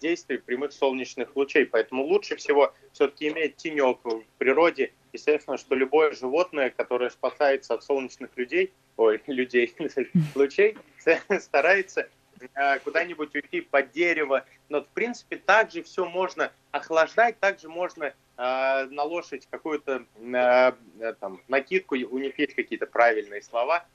действий 0.02 0.38
прямых 0.38 0.74
солнечных 0.74 1.36
лучей. 1.36 1.66
Поэтому 1.66 2.04
лучше 2.04 2.36
всего 2.36 2.74
все-таки 2.92 3.30
иметь 3.30 3.58
тенек 3.58 4.00
в 4.04 4.24
природе. 4.38 4.94
Естественно, 5.14 5.58
что 5.58 5.76
любое 5.76 6.12
животное, 6.12 6.70
которое 6.70 7.10
спасается 7.10 7.74
от 7.74 7.84
солнечных 7.84 8.30
людей, 8.36 8.74
ой, 8.98 9.22
людей, 9.28 9.74
лучей, 10.36 10.78
старается 11.40 12.10
э, 12.56 12.80
куда-нибудь 12.80 13.34
уйти 13.36 13.62
под 13.62 13.92
дерево. 13.92 14.46
Но, 14.70 14.82
в 14.82 14.88
принципе, 14.90 15.38
также 15.38 15.84
все 15.84 16.06
можно 16.06 16.52
охлаждать, 16.72 17.40
также 17.40 17.70
можно 17.70 18.06
э, 18.06 18.14
на 18.38 19.04
какую-то 19.50 20.06
э, 20.20 21.14
там, 21.20 21.42
накидку, 21.48 21.96
у 21.96 22.18
них 22.18 22.38
есть 22.38 22.54
какие-то 22.54 22.86
правильные 22.86 23.42
слова, 23.42 23.86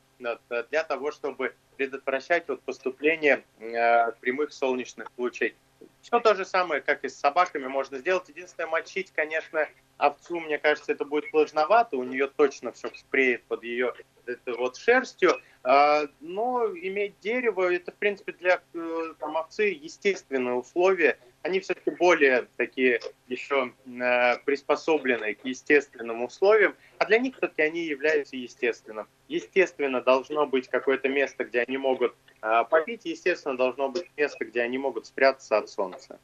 для 0.71 0.85
того, 0.85 1.13
чтобы 1.13 1.55
предотвращать 1.77 2.49
вот 2.49 2.63
поступление 2.63 3.45
э, 3.59 4.13
прямых 4.21 4.53
солнечных 4.53 5.09
лучей. 5.17 5.55
Все 6.01 6.21
то 6.21 6.35
же 6.35 6.45
самое, 6.45 6.81
как 6.81 7.05
и 7.05 7.09
с 7.09 7.19
собаками 7.19 7.67
можно 7.67 7.99
сделать. 7.99 8.29
Единственное, 8.29 8.69
мочить, 8.69 9.13
конечно, 9.15 9.69
овцу, 9.97 10.41
мне 10.41 10.59
кажется, 10.59 10.93
это 10.93 11.05
будет 11.05 11.31
сложновато. 11.31 11.97
У 11.97 12.05
нее 12.05 12.29
точно 12.29 12.73
все 12.73 12.91
спреет 12.95 13.43
под 13.45 13.65
ее 13.65 13.95
это 14.27 14.53
вот 14.55 14.77
шерстью. 14.77 15.41
А, 15.65 16.03
но 16.21 16.67
иметь 16.67 17.15
дерево, 17.21 17.73
это, 17.73 17.93
в 17.93 17.97
принципе, 17.97 18.33
для 18.33 18.61
э, 18.75 19.15
там, 19.19 19.37
овцы 19.37 19.65
естественные 19.65 20.55
условия 20.55 21.19
они 21.43 21.61
все-таки 21.61 21.91
более 21.91 22.47
такие 22.57 23.01
еще 23.29 23.73
э, 23.87 24.39
приспособленные 24.45 25.35
к 25.35 25.45
естественным 25.45 26.23
условиям, 26.23 26.75
а 26.99 27.05
для 27.05 27.19
них 27.19 27.37
все-таки 27.37 27.63
они 27.63 27.85
являются 27.85 28.37
естественным. 28.37 29.09
Естественно, 29.29 30.01
должно 30.01 30.47
быть 30.47 30.69
какое-то 30.69 31.09
место, 31.09 31.45
где 31.45 31.65
они 31.67 31.77
могут 31.77 32.15
э, 32.43 32.65
попить, 32.71 33.05
естественно, 33.05 33.57
должно 33.57 33.89
быть 33.89 34.09
место, 34.17 34.45
где 34.45 34.63
они 34.63 34.79
могут 34.79 35.07
спрятаться 35.07 35.59
от 35.59 35.69
солнца. 35.69 36.21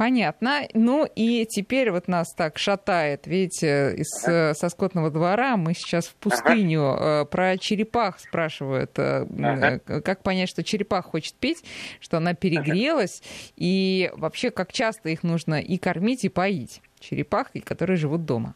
Понятно. 0.00 0.66
Ну 0.72 1.06
и 1.14 1.44
теперь 1.44 1.90
вот 1.90 2.08
нас 2.08 2.32
так 2.32 2.56
шатает, 2.56 3.26
видите, 3.26 3.94
из, 3.98 4.24
ага. 4.24 4.52
Э, 4.52 4.54
со 4.54 4.70
скотного 4.70 5.10
двора 5.10 5.58
мы 5.58 5.74
сейчас 5.74 6.06
в 6.06 6.14
пустыню. 6.14 6.94
Ага. 6.94 7.04
Э, 7.04 7.24
про 7.26 7.58
черепах 7.58 8.18
спрашивают. 8.18 8.98
Э, 8.98 9.26
ага. 9.38 9.78
Как 10.00 10.22
понять, 10.22 10.48
что 10.48 10.64
черепах 10.64 11.04
хочет 11.04 11.34
пить, 11.34 11.62
что 12.00 12.16
она 12.16 12.32
перегрелась, 12.32 13.20
ага. 13.20 13.52
и 13.58 14.10
вообще 14.14 14.50
как 14.50 14.72
часто 14.72 15.10
их 15.10 15.22
нужно 15.22 15.60
и 15.60 15.76
кормить, 15.76 16.24
и 16.24 16.30
поить? 16.30 16.80
Черепах, 16.98 17.48
которые 17.62 17.98
живут 17.98 18.24
дома. 18.24 18.54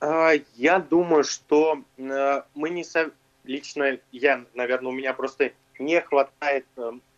А, 0.00 0.32
я 0.54 0.78
думаю, 0.78 1.24
что 1.24 1.82
мы 1.98 2.70
не 2.70 2.84
со... 2.84 3.10
лично 3.44 3.98
я, 4.10 4.46
наверное, 4.54 4.90
у 4.90 4.94
меня 4.94 5.12
просто 5.12 5.52
не 5.78 6.00
хватает 6.00 6.64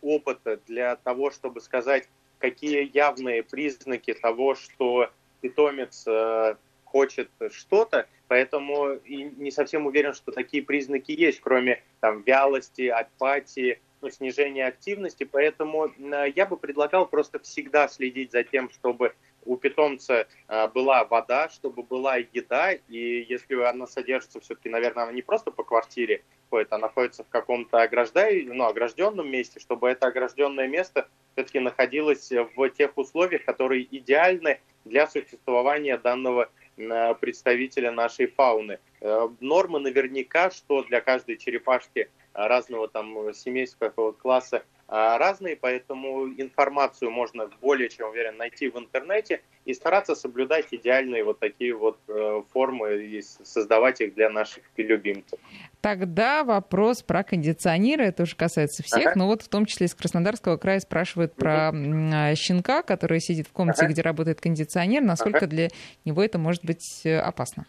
опыта 0.01 0.59
для 0.67 0.97
того, 0.97 1.31
чтобы 1.31 1.61
сказать, 1.61 2.09
какие 2.49 2.91
явные 2.93 3.41
признаки 3.41 4.13
того, 4.13 4.53
что 4.53 5.09
питомец 5.41 6.05
э, 6.07 6.55
хочет 6.83 7.29
что-то, 7.51 8.07
поэтому 8.27 8.93
и 8.93 9.23
не 9.23 9.49
совсем 9.49 9.87
уверен, 9.87 10.13
что 10.13 10.31
такие 10.31 10.61
признаки 10.61 11.11
есть, 11.11 11.39
кроме 11.41 11.81
там 12.01 12.21
вялости, 12.21 12.87
апатии, 12.87 13.79
ну, 14.01 14.11
снижения 14.11 14.67
активности, 14.67 15.23
поэтому 15.23 15.87
э, 15.87 16.25
я 16.35 16.45
бы 16.45 16.55
предлагал 16.57 17.07
просто 17.07 17.39
всегда 17.39 17.87
следить 17.87 18.31
за 18.31 18.43
тем, 18.43 18.69
чтобы 18.69 19.15
у 19.43 19.57
питомца 19.57 20.27
э, 20.47 20.67
была 20.67 21.03
вода, 21.05 21.49
чтобы 21.49 21.81
была 21.81 22.17
еда, 22.17 22.73
и 22.73 23.25
если 23.27 23.55
она 23.63 23.87
содержится 23.87 24.39
все-таки, 24.39 24.69
наверное, 24.69 25.05
она 25.05 25.13
не 25.13 25.23
просто 25.23 25.49
по 25.49 25.63
квартире 25.63 26.23
ходит, 26.49 26.71
а 26.71 26.77
находится 26.77 27.23
в 27.23 27.29
каком-то 27.29 27.81
ограждай, 27.81 28.43
ну, 28.43 28.65
огражденном 28.65 29.29
месте, 29.29 29.59
чтобы 29.59 29.89
это 29.89 30.07
огражденное 30.07 30.67
место 30.67 31.07
все-таки 31.33 31.59
находилась 31.59 32.31
в 32.31 32.69
тех 32.69 32.97
условиях, 32.97 33.43
которые 33.43 33.85
идеальны 33.97 34.59
для 34.85 35.07
существования 35.07 35.97
данного 35.97 36.49
э, 36.77 37.15
представителя 37.15 37.91
нашей 37.91 38.27
фауны. 38.27 38.79
Э, 39.01 39.27
нормы 39.39 39.79
наверняка, 39.79 40.49
что 40.49 40.83
для 40.83 41.01
каждой 41.01 41.37
черепашки 41.37 42.09
разного 42.33 42.87
там 42.87 43.33
семейства 43.33 43.89
класса 43.89 44.63
разные, 44.95 45.55
поэтому 45.55 46.27
информацию 46.27 47.11
можно 47.11 47.49
более 47.61 47.89
чем 47.89 48.09
уверен 48.09 48.37
найти 48.37 48.69
в 48.69 48.77
интернете 48.77 49.41
и 49.65 49.73
стараться 49.73 50.15
соблюдать 50.15 50.67
идеальные 50.71 51.23
вот 51.23 51.39
такие 51.39 51.75
вот 51.75 51.99
э, 52.07 52.43
формы 52.53 53.03
и 53.03 53.21
создавать 53.21 53.99
их 54.01 54.13
для 54.13 54.29
наших 54.29 54.63
любимцев. 54.77 55.39
Тогда 55.81 56.43
вопрос 56.43 57.01
про 57.01 57.23
кондиционеры, 57.23 58.05
это 58.05 58.23
уже 58.23 58.35
касается 58.35 58.83
всех, 58.83 59.07
ага. 59.07 59.19
но 59.19 59.27
вот 59.27 59.41
в 59.41 59.49
том 59.49 59.65
числе 59.65 59.87
из 59.87 59.95
Краснодарского 59.95 60.57
края 60.57 60.79
спрашивают 60.79 61.35
про 61.35 61.69
а, 61.69 62.35
щенка, 62.35 62.81
который 62.81 63.19
сидит 63.19 63.47
в 63.47 63.51
комнате, 63.51 63.85
ага. 63.85 63.91
где 63.91 64.01
работает 64.01 64.39
кондиционер, 64.39 65.01
насколько 65.01 65.39
ага. 65.39 65.47
для 65.47 65.67
него 66.05 66.23
это 66.23 66.37
может 66.37 66.63
быть 66.63 67.01
э, 67.03 67.19
опасно? 67.19 67.65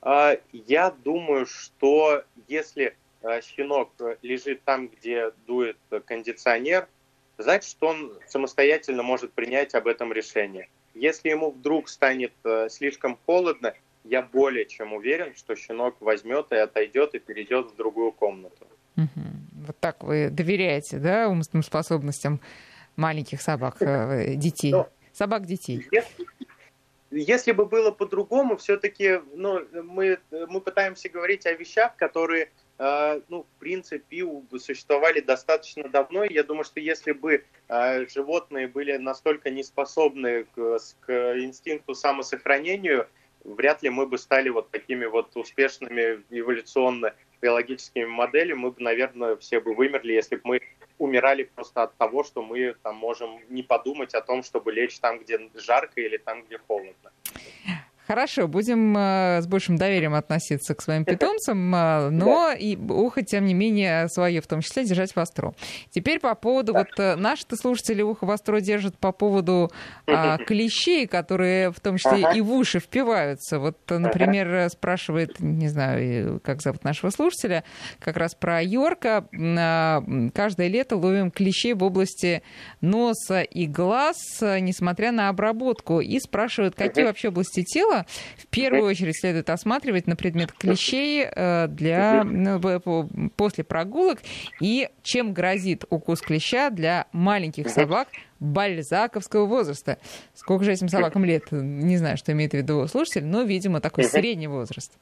А, 0.00 0.36
я 0.52 0.90
думаю, 0.90 1.46
что 1.46 2.22
если 2.46 2.94
щенок 3.42 3.92
лежит 4.22 4.62
там, 4.64 4.88
где 4.88 5.32
дует 5.46 5.78
кондиционер, 6.06 6.88
значит, 7.38 7.70
что 7.70 7.88
он 7.88 8.12
самостоятельно 8.26 9.02
может 9.02 9.32
принять 9.32 9.74
об 9.74 9.86
этом 9.86 10.12
решение. 10.12 10.68
Если 10.94 11.28
ему 11.28 11.50
вдруг 11.50 11.88
станет 11.88 12.32
э, 12.44 12.68
слишком 12.70 13.18
холодно, 13.26 13.74
я 14.04 14.22
более 14.22 14.66
чем 14.66 14.92
уверен, 14.92 15.34
что 15.34 15.56
щенок 15.56 16.00
возьмет 16.00 16.52
и 16.52 16.56
отойдет 16.56 17.14
и 17.14 17.18
перейдет 17.18 17.72
в 17.72 17.76
другую 17.76 18.12
комнату. 18.12 18.66
Вот 18.96 19.76
так 19.80 20.04
вы 20.04 20.28
доверяете, 20.30 20.98
да, 20.98 21.28
умственным 21.28 21.64
способностям 21.64 22.40
маленьких 22.96 23.40
собак, 23.40 23.80
э, 23.80 24.34
детей, 24.34 24.72
ну, 24.72 24.86
собак 25.12 25.46
детей? 25.46 25.84
Если, 25.90 26.26
если 27.10 27.52
бы 27.52 27.64
было 27.66 27.90
по-другому, 27.90 28.56
все-таки 28.56 29.20
ну, 29.34 29.60
мы, 29.72 30.18
мы 30.30 30.60
пытаемся 30.60 31.08
говорить 31.08 31.46
о 31.46 31.52
вещах, 31.54 31.96
которые 31.96 32.44
э, 32.44 32.48
ну, 32.78 33.42
в 33.42 33.60
принципе, 33.60 34.26
существовали 34.58 35.20
достаточно 35.20 35.88
давно. 35.88 36.24
Я 36.24 36.42
думаю, 36.42 36.64
что 36.64 36.80
если 36.80 37.12
бы 37.12 37.44
э, 37.68 38.06
животные 38.08 38.66
были 38.66 38.96
настолько 38.96 39.50
неспособны 39.50 40.44
к, 40.44 40.78
к 41.00 41.38
инстинкту 41.38 41.94
самосохранению, 41.94 43.06
вряд 43.44 43.82
ли 43.82 43.90
мы 43.90 44.06
бы 44.06 44.18
стали 44.18 44.48
вот 44.48 44.70
такими 44.70 45.04
вот 45.04 45.36
успешными 45.36 46.22
эволюционно 46.30 47.14
биологическими 47.40 48.06
моделями, 48.06 48.58
мы 48.58 48.70
бы, 48.70 48.82
наверное, 48.82 49.36
все 49.36 49.60
бы 49.60 49.74
вымерли, 49.74 50.12
если 50.12 50.36
бы 50.36 50.42
мы 50.44 50.60
умирали 50.98 51.44
просто 51.44 51.82
от 51.82 51.96
того, 51.96 52.24
что 52.24 52.42
мы 52.42 52.74
там 52.82 52.96
можем 52.96 53.40
не 53.50 53.62
подумать 53.62 54.14
о 54.14 54.22
том, 54.22 54.42
чтобы 54.42 54.72
лечь 54.72 54.98
там, 54.98 55.18
где 55.18 55.38
жарко 55.54 56.00
или 56.00 56.16
там, 56.16 56.42
где 56.44 56.58
холодно. 56.58 57.12
Хорошо, 58.06 58.48
будем 58.48 58.94
э, 58.98 59.40
с 59.40 59.46
большим 59.46 59.76
доверием 59.76 60.12
относиться 60.12 60.74
к 60.74 60.82
своим 60.82 61.06
питомцам, 61.06 61.74
э, 61.74 62.10
но 62.10 62.52
и 62.52 62.76
ухо, 62.76 63.22
тем 63.22 63.46
не 63.46 63.54
менее, 63.54 64.08
свое 64.08 64.42
в 64.42 64.46
том 64.46 64.60
числе 64.60 64.84
держать 64.84 65.16
востро. 65.16 65.54
Теперь 65.90 66.20
по 66.20 66.34
поводу, 66.34 66.74
вот 66.74 66.88
э, 66.98 67.16
наши-то 67.16 67.56
слушатели 67.56 68.02
ухо 68.02 68.26
востро 68.26 68.60
держат 68.60 68.98
по 68.98 69.10
поводу 69.10 69.72
э, 70.06 70.36
клещей, 70.46 71.06
которые 71.06 71.70
в 71.70 71.80
том 71.80 71.96
числе 71.96 72.26
и 72.34 72.42
в 72.42 72.52
уши 72.52 72.78
впиваются. 72.78 73.58
Вот, 73.58 73.78
например, 73.88 74.68
спрашивает, 74.68 75.40
не 75.40 75.68
знаю, 75.68 76.40
как 76.44 76.60
зовут 76.60 76.84
нашего 76.84 77.08
слушателя, 77.08 77.64
как 78.00 78.18
раз 78.18 78.34
про 78.34 78.60
Йорка. 78.60 79.26
Э, 79.32 80.28
каждое 80.34 80.68
лето 80.68 80.96
ловим 80.96 81.30
клещей 81.30 81.72
в 81.72 81.82
области 81.82 82.42
носа 82.82 83.40
и 83.40 83.66
глаз, 83.66 84.16
несмотря 84.42 85.10
на 85.10 85.30
обработку. 85.30 86.00
И 86.00 86.18
спрашивают, 86.20 86.74
какие 86.74 87.04
вообще 87.04 87.28
области 87.28 87.62
тела 87.62 87.93
тела 87.94 88.06
в 88.36 88.46
первую 88.48 88.84
очередь 88.84 89.18
следует 89.18 89.50
осматривать 89.50 90.06
на 90.06 90.16
предмет 90.16 90.52
клещей 90.52 91.24
э, 91.24 91.66
для, 91.68 92.24
ну, 92.24 92.60
после 93.36 93.64
прогулок 93.64 94.18
и 94.60 94.88
чем 95.02 95.32
грозит 95.32 95.84
укус 95.90 96.20
клеща 96.20 96.70
для 96.70 97.06
маленьких 97.12 97.68
собак 97.68 98.08
бальзаковского 98.40 99.46
возраста. 99.46 99.98
Сколько 100.34 100.64
же 100.64 100.72
этим 100.72 100.88
собакам 100.88 101.24
лет? 101.24 101.50
Не 101.50 101.96
знаю, 101.96 102.16
что 102.16 102.32
имеет 102.32 102.52
в 102.52 102.54
виду 102.54 102.86
слушатель, 102.88 103.24
но, 103.24 103.42
видимо, 103.42 103.80
такой 103.80 104.04
средний 104.04 104.48
возраст. 104.48 104.92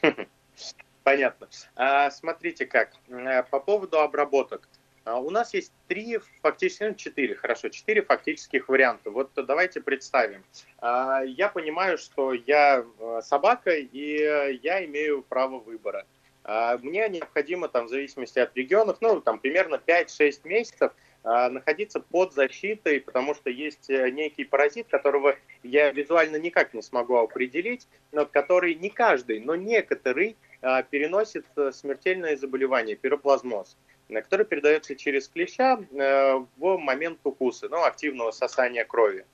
Понятно. 1.02 1.48
А, 1.74 2.10
смотрите 2.10 2.64
как. 2.64 2.92
Э, 3.08 3.42
по 3.42 3.58
поводу 3.58 3.98
обработок. 3.98 4.68
А, 5.04 5.20
у 5.20 5.30
нас 5.30 5.52
есть 5.52 5.72
три, 5.88 6.18
фактически, 6.42 6.84
ну, 6.84 6.94
четыре, 6.94 7.34
хорошо, 7.34 7.68
четыре 7.68 8.02
фактических 8.02 8.68
варианта. 8.68 9.10
Вот 9.10 9.30
давайте 9.34 9.80
представим. 9.80 10.44
А, 10.78 11.22
я 11.22 11.48
понимаю, 11.48 11.98
что 11.98 12.32
я 12.32 12.84
э, 12.84 13.20
собака, 13.22 13.72
и 13.72 14.58
я 14.62 14.84
имею 14.84 15.22
право 15.22 15.58
выбора. 15.58 16.06
А, 16.44 16.78
мне 16.78 17.08
необходимо, 17.08 17.68
там, 17.68 17.86
в 17.86 17.88
зависимости 17.88 18.38
от 18.38 18.56
регионов, 18.56 18.98
ну, 19.00 19.20
там, 19.20 19.38
примерно 19.40 19.80
5-6 19.84 20.40
месяцев 20.44 20.92
находиться 21.24 22.00
под 22.00 22.32
защитой, 22.32 23.00
потому 23.00 23.36
что 23.36 23.48
есть 23.48 23.88
э, 23.88 24.10
некий 24.10 24.42
паразит, 24.42 24.88
которого 24.88 25.36
я 25.62 25.92
визуально 25.92 26.34
никак 26.34 26.74
не 26.74 26.82
смогу 26.82 27.14
определить, 27.14 27.86
но 28.10 28.26
который 28.26 28.74
не 28.74 28.90
каждый, 28.90 29.38
но 29.38 29.54
некоторый 29.54 30.36
переносит 30.90 31.46
э, 31.54 31.70
смертельное 31.70 32.36
заболевание, 32.36 32.96
пироплазмоз 32.96 33.76
который 34.20 34.44
передается 34.44 34.94
через 34.96 35.28
клеща 35.28 35.78
э, 35.78 36.44
в 36.56 36.76
момент 36.76 37.20
укуса, 37.24 37.68
ну, 37.68 37.84
активного 37.84 38.32
сосания 38.32 38.84
крови. 38.84 39.24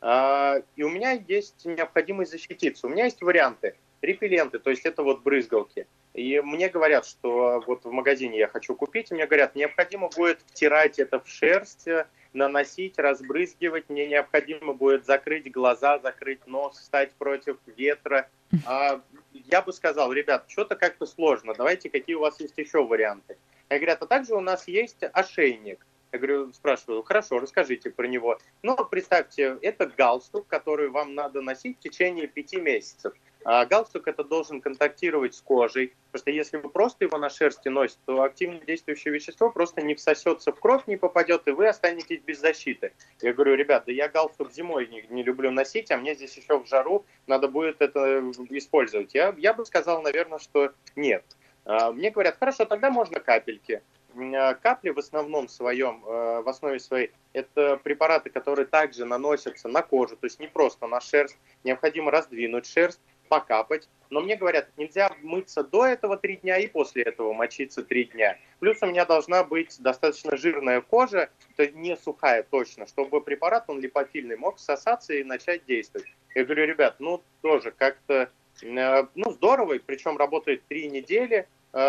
А, 0.00 0.56
и 0.74 0.82
у 0.82 0.88
меня 0.88 1.12
есть 1.12 1.64
необходимость 1.64 2.32
защититься. 2.32 2.86
У 2.86 2.90
меня 2.90 3.04
есть 3.04 3.22
варианты. 3.22 3.76
Репелленты, 4.02 4.58
то 4.58 4.70
есть 4.70 4.84
это 4.84 5.02
вот 5.02 5.22
брызгалки. 5.22 5.86
И 6.14 6.40
мне 6.40 6.68
говорят, 6.68 7.06
что 7.06 7.62
вот 7.66 7.84
в 7.84 7.90
магазине 7.90 8.38
я 8.38 8.48
хочу 8.48 8.74
купить, 8.74 9.10
и 9.10 9.14
мне 9.14 9.26
говорят, 9.26 9.54
необходимо 9.54 10.08
будет 10.08 10.40
втирать 10.46 10.98
это 10.98 11.20
в 11.20 11.28
шерсть, 11.28 11.88
наносить, 12.36 12.98
разбрызгивать, 12.98 13.88
мне 13.88 14.06
необходимо 14.06 14.74
будет 14.74 15.04
закрыть 15.06 15.50
глаза, 15.50 15.98
закрыть 15.98 16.46
нос, 16.46 16.78
встать 16.78 17.10
против 17.12 17.56
ветра. 17.66 18.28
А 18.64 19.00
я 19.32 19.62
бы 19.62 19.72
сказал, 19.72 20.12
ребят, 20.12 20.44
что-то 20.48 20.76
как-то 20.76 21.06
сложно, 21.06 21.54
давайте 21.54 21.90
какие 21.90 22.14
у 22.14 22.20
вас 22.20 22.38
есть 22.40 22.56
еще 22.56 22.84
варианты. 22.84 23.36
Я 23.68 23.78
говорят, 23.78 24.02
а 24.02 24.06
также 24.06 24.34
у 24.34 24.40
нас 24.40 24.68
есть 24.68 25.02
ошейник. 25.12 25.84
Я 26.12 26.18
говорю, 26.18 26.52
спрашиваю, 26.52 27.02
хорошо, 27.02 27.40
расскажите 27.40 27.90
про 27.90 28.06
него. 28.06 28.38
Ну, 28.62 28.76
представьте, 28.84 29.58
это 29.60 29.86
галстук, 29.86 30.46
который 30.46 30.88
вам 30.88 31.14
надо 31.14 31.42
носить 31.42 31.78
в 31.78 31.80
течение 31.80 32.26
пяти 32.26 32.60
месяцев. 32.60 33.12
А 33.44 33.64
галстук 33.64 34.08
это 34.08 34.24
должен 34.24 34.60
контактировать 34.60 35.34
с 35.34 35.40
кожей, 35.40 35.94
потому 36.10 36.20
что 36.20 36.30
если 36.32 36.56
вы 36.56 36.68
просто 36.68 37.04
его 37.04 37.16
на 37.16 37.30
шерсти 37.30 37.68
носите, 37.68 38.00
то 38.04 38.22
активно 38.22 38.58
действующее 38.58 39.14
вещество 39.14 39.50
просто 39.50 39.82
не 39.82 39.94
всосется 39.94 40.52
в 40.52 40.58
кровь, 40.58 40.82
не 40.88 40.96
попадет, 40.96 41.46
и 41.46 41.52
вы 41.52 41.68
останетесь 41.68 42.20
без 42.22 42.40
защиты. 42.40 42.92
Я 43.20 43.32
говорю, 43.32 43.54
ребят, 43.54 43.84
да 43.86 43.92
я 43.92 44.08
галстук 44.08 44.52
зимой 44.52 44.88
не, 44.88 45.06
не 45.10 45.22
люблю 45.22 45.52
носить, 45.52 45.92
а 45.92 45.96
мне 45.96 46.16
здесь 46.16 46.36
еще 46.36 46.58
в 46.58 46.66
жару 46.66 47.04
надо 47.28 47.46
будет 47.46 47.80
это 47.80 48.18
использовать. 48.50 49.14
Я, 49.14 49.32
я 49.38 49.54
бы 49.54 49.64
сказал, 49.64 50.02
наверное, 50.02 50.40
что 50.40 50.72
нет. 50.96 51.24
А, 51.66 51.92
мне 51.92 52.10
говорят, 52.10 52.38
хорошо, 52.38 52.64
тогда 52.64 52.90
можно 52.90 53.20
капельки. 53.20 53.82
А, 54.16 54.54
капли 54.54 54.90
в 54.90 54.98
основном 54.98 55.48
своем, 55.48 56.02
э, 56.06 56.40
в 56.42 56.48
основе 56.48 56.78
своей, 56.78 57.10
это 57.32 57.76
препараты, 57.76 58.30
которые 58.30 58.66
также 58.66 59.04
наносятся 59.04 59.68
на 59.68 59.82
кожу, 59.82 60.16
то 60.16 60.26
есть 60.26 60.40
не 60.40 60.46
просто 60.46 60.86
на 60.86 61.00
шерсть. 61.00 61.36
Необходимо 61.64 62.10
раздвинуть 62.10 62.66
шерсть, 62.66 63.00
покапать. 63.28 63.88
Но 64.08 64.20
мне 64.20 64.36
говорят, 64.36 64.68
нельзя 64.76 65.10
мыться 65.22 65.64
до 65.64 65.84
этого 65.84 66.16
три 66.16 66.36
дня 66.36 66.58
и 66.58 66.68
после 66.68 67.02
этого 67.02 67.32
мочиться 67.32 67.82
три 67.82 68.04
дня. 68.04 68.38
Плюс 68.60 68.78
у 68.82 68.86
меня 68.86 69.04
должна 69.04 69.42
быть 69.42 69.76
достаточно 69.80 70.36
жирная 70.36 70.80
кожа, 70.80 71.28
то 71.56 71.64
есть 71.64 71.74
не 71.74 71.96
сухая 71.96 72.44
точно, 72.44 72.86
чтобы 72.86 73.20
препарат, 73.20 73.64
он 73.66 73.80
липофильный, 73.80 74.36
мог 74.36 74.58
всосаться 74.58 75.12
и 75.12 75.24
начать 75.24 75.64
действовать. 75.64 76.06
Я 76.34 76.44
говорю, 76.44 76.66
ребят, 76.66 76.96
ну 77.00 77.22
тоже 77.42 77.72
как-то, 77.72 78.30
э, 78.62 79.06
ну 79.16 79.30
здорово, 79.32 79.78
причем 79.84 80.16
работает 80.16 80.62
три 80.68 80.88
недели, 80.88 81.48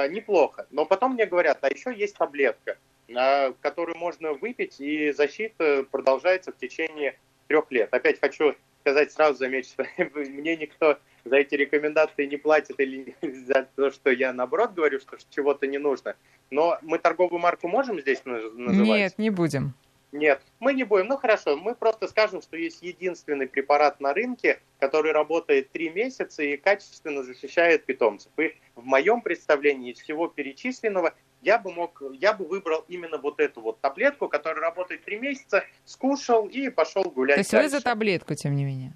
неплохо. 0.10 0.67
Но 0.71 0.86
потом 0.86 1.13
мне 1.13 1.26
говорят, 1.26 1.60
а 1.62 1.69
еще 1.69 1.93
есть 1.93 2.17
таблетка, 2.17 2.78
э, 3.08 3.54
которую 3.62 3.97
можно 3.97 4.34
выпить, 4.34 4.80
и 4.80 5.12
защита 5.12 5.86
продолжается 5.89 6.52
в 6.52 6.58
течение 6.58 7.17
трех 7.47 7.71
лет. 7.71 7.93
Опять 7.93 8.19
хочу 8.19 8.56
сказать 8.82 9.12
сразу, 9.12 9.38
заметить, 9.38 9.71
что 9.71 9.86
мне 10.19 10.58
никто 10.58 10.97
за 11.26 11.38
эти 11.38 11.56
рекомендации 11.56 12.26
не 12.26 12.38
платит 12.38 12.80
или 12.80 13.15
за 13.21 13.67
то, 13.76 13.91
что 13.91 14.12
я 14.12 14.34
наоборот 14.34 14.73
говорю, 14.73 15.00
что 15.00 15.17
чего-то 15.30 15.67
не 15.67 15.78
нужно. 15.78 16.15
Но 16.50 16.78
мы 16.82 17.00
торговую 17.00 17.39
марку 17.39 17.67
можем 17.67 18.00
здесь 18.00 18.21
называть? 18.26 18.88
Нет, 18.88 19.13
не 19.17 19.30
будем. 19.30 19.73
Нет, 20.12 20.41
мы 20.60 20.74
не 20.74 20.84
будем. 20.84 21.08
Ну 21.08 21.17
хорошо, 21.17 21.58
мы 21.58 21.76
просто 21.76 22.08
скажем, 22.08 22.41
что 22.41 22.56
есть 22.56 22.82
единственный 22.82 23.48
препарат 23.48 24.00
на 24.00 24.13
рынке, 24.13 24.62
который 24.80 25.12
работает 25.12 25.72
три 25.72 25.89
месяца 25.89 26.43
и 26.43 26.56
качественно 26.56 27.24
защищает 27.24 27.86
питомцев. 27.86 28.32
И 28.38 28.56
в 28.76 28.86
моем 28.86 29.22
представлении 29.22 29.91
из 29.91 30.00
всего 30.00 30.28
перечисленного 30.28 31.13
я 31.41 31.60
бы 31.60 31.72
мог, 31.74 32.02
я 32.13 32.34
бы 32.34 32.46
выбрал 32.46 32.86
именно 32.88 33.17
вот 33.17 33.39
эту 33.39 33.62
вот 33.62 33.82
таблетку, 33.82 34.30
которая 34.30 34.62
работает 34.62 35.04
три 35.04 35.20
месяца, 35.20 35.65
скушал 35.86 36.48
и 36.48 36.70
пошел 36.70 37.04
гулять. 37.04 37.36
То 37.36 37.39
есть 37.41 37.52
дальше. 37.52 37.65
вы 37.65 37.78
за 37.78 37.84
таблетку, 37.84 38.34
тем 38.34 38.56
не 38.56 38.63
менее? 38.63 38.93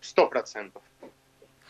Сто 0.00 0.26
процентов. 0.26 0.82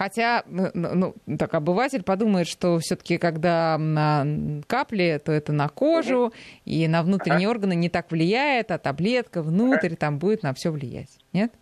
Хотя, 0.03 0.43
ну, 0.47 0.69
ну, 0.75 1.15
так, 1.39 1.55
обыватель 1.55 2.03
подумает, 2.03 2.49
что 2.49 2.81
все-таки, 2.81 3.19
когда 3.19 3.79
на 3.79 4.27
капли, 4.67 5.21
то 5.25 5.31
это 5.31 5.53
на 5.53 5.69
кожу 5.69 6.27
угу. 6.27 6.35
и 6.65 6.89
на 6.89 7.05
внутренние 7.05 7.47
ага. 7.47 7.51
органы 7.51 7.77
не 7.77 7.89
так 7.89 8.11
влияет, 8.11 8.73
а 8.73 8.79
таблетка 8.79 9.43
внутрь 9.43 9.87
ага. 9.87 9.97
там 9.97 10.19
будет 10.19 10.43
на 10.43 10.55
все 10.55 10.73
влиять. 10.73 11.21
Нет? 11.33 11.53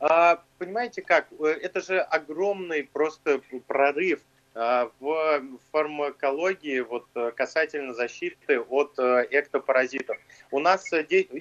А, 0.00 0.42
понимаете 0.56 1.02
как? 1.02 1.26
Э, 1.38 1.48
это 1.48 1.82
же 1.82 2.00
огромный 2.00 2.84
просто 2.84 3.42
прорыв 3.66 4.20
а, 4.54 4.90
в 4.98 5.42
фармакологии 5.70 6.80
вот, 6.80 7.04
э, 7.16 7.32
касательно 7.32 7.92
защиты 7.92 8.60
от 8.60 8.98
э, 8.98 9.26
эктопаразитов. 9.30 10.16
У 10.50 10.58
нас, 10.58 10.88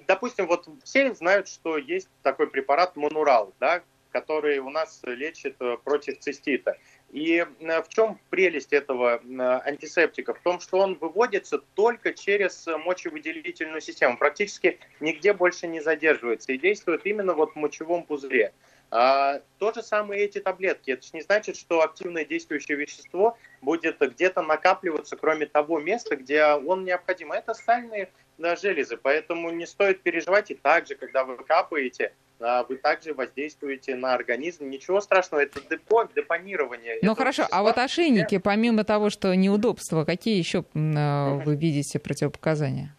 допустим, 0.06 0.48
вот 0.48 0.68
все 0.84 1.14
знают, 1.14 1.48
что 1.48 1.78
есть 1.78 2.10
такой 2.22 2.48
препарат 2.48 2.98
Монурал, 2.98 3.54
да, 3.62 3.82
который 4.22 4.58
у 4.58 4.70
нас 4.70 5.02
лечит 5.04 5.56
э, 5.60 5.78
против 5.84 6.20
цистита. 6.20 6.78
И 7.12 7.46
э, 7.60 7.82
в 7.84 7.88
чем 7.90 8.20
прелесть 8.32 8.74
этого 8.74 9.22
э, 9.24 9.70
антисептика? 9.70 10.34
В 10.34 10.40
том, 10.40 10.60
что 10.60 10.80
он 10.80 10.96
выводится 10.96 11.60
только 11.76 12.14
через 12.14 12.66
мочевыделительную 12.86 13.82
систему, 13.82 14.18
практически 14.18 14.80
нигде 15.00 15.34
больше 15.34 15.68
не 15.68 15.82
задерживается 15.82 16.52
и 16.52 16.58
действует 16.58 17.06
именно 17.06 17.34
вот 17.36 17.52
в 17.54 17.56
мочевом 17.58 18.04
пузыре. 18.04 18.54
А, 18.90 19.42
то 19.60 19.72
же 19.74 19.84
самое 19.84 20.24
эти 20.24 20.40
таблетки. 20.40 20.92
Это 20.92 21.04
же 21.04 21.10
не 21.14 21.22
значит, 21.22 21.58
что 21.58 21.82
активное 21.82 22.26
действующее 22.26 22.78
вещество 22.78 23.38
будет 23.62 24.00
где-то 24.00 24.42
накапливаться, 24.42 25.16
кроме 25.16 25.46
того 25.46 25.80
места, 25.80 26.16
где 26.16 26.44
он 26.46 26.86
необходим. 26.86 27.34
Это 27.34 27.54
сальные 27.54 28.10
да, 28.38 28.56
железы, 28.56 28.98
поэтому 28.98 29.52
не 29.52 29.68
стоит 29.68 30.02
переживать. 30.02 30.50
И 30.52 30.56
также, 30.56 30.96
когда 30.96 31.24
вы 31.24 31.38
капаете, 31.38 32.14
вы 32.40 32.78
также 32.78 33.14
воздействуете 33.14 33.96
на 33.96 34.14
организм. 34.14 34.70
Ничего 34.70 35.02
страшного, 35.02 35.42
это 35.42 35.60
депо, 35.70 36.08
депонирование. 36.16 37.00
Ну 37.02 37.16
хорошо, 37.16 37.44
вещества. 37.44 37.60
а 37.60 37.64
вот 37.64 37.78
ошейники, 37.78 38.38
помимо 38.38 38.84
того, 38.84 39.10
что 39.10 39.36
неудобства, 39.36 40.06
какие 40.06 40.38
еще 40.38 40.66
вы 40.74 41.56
видите 41.56 42.00
противопоказания? 42.00 42.98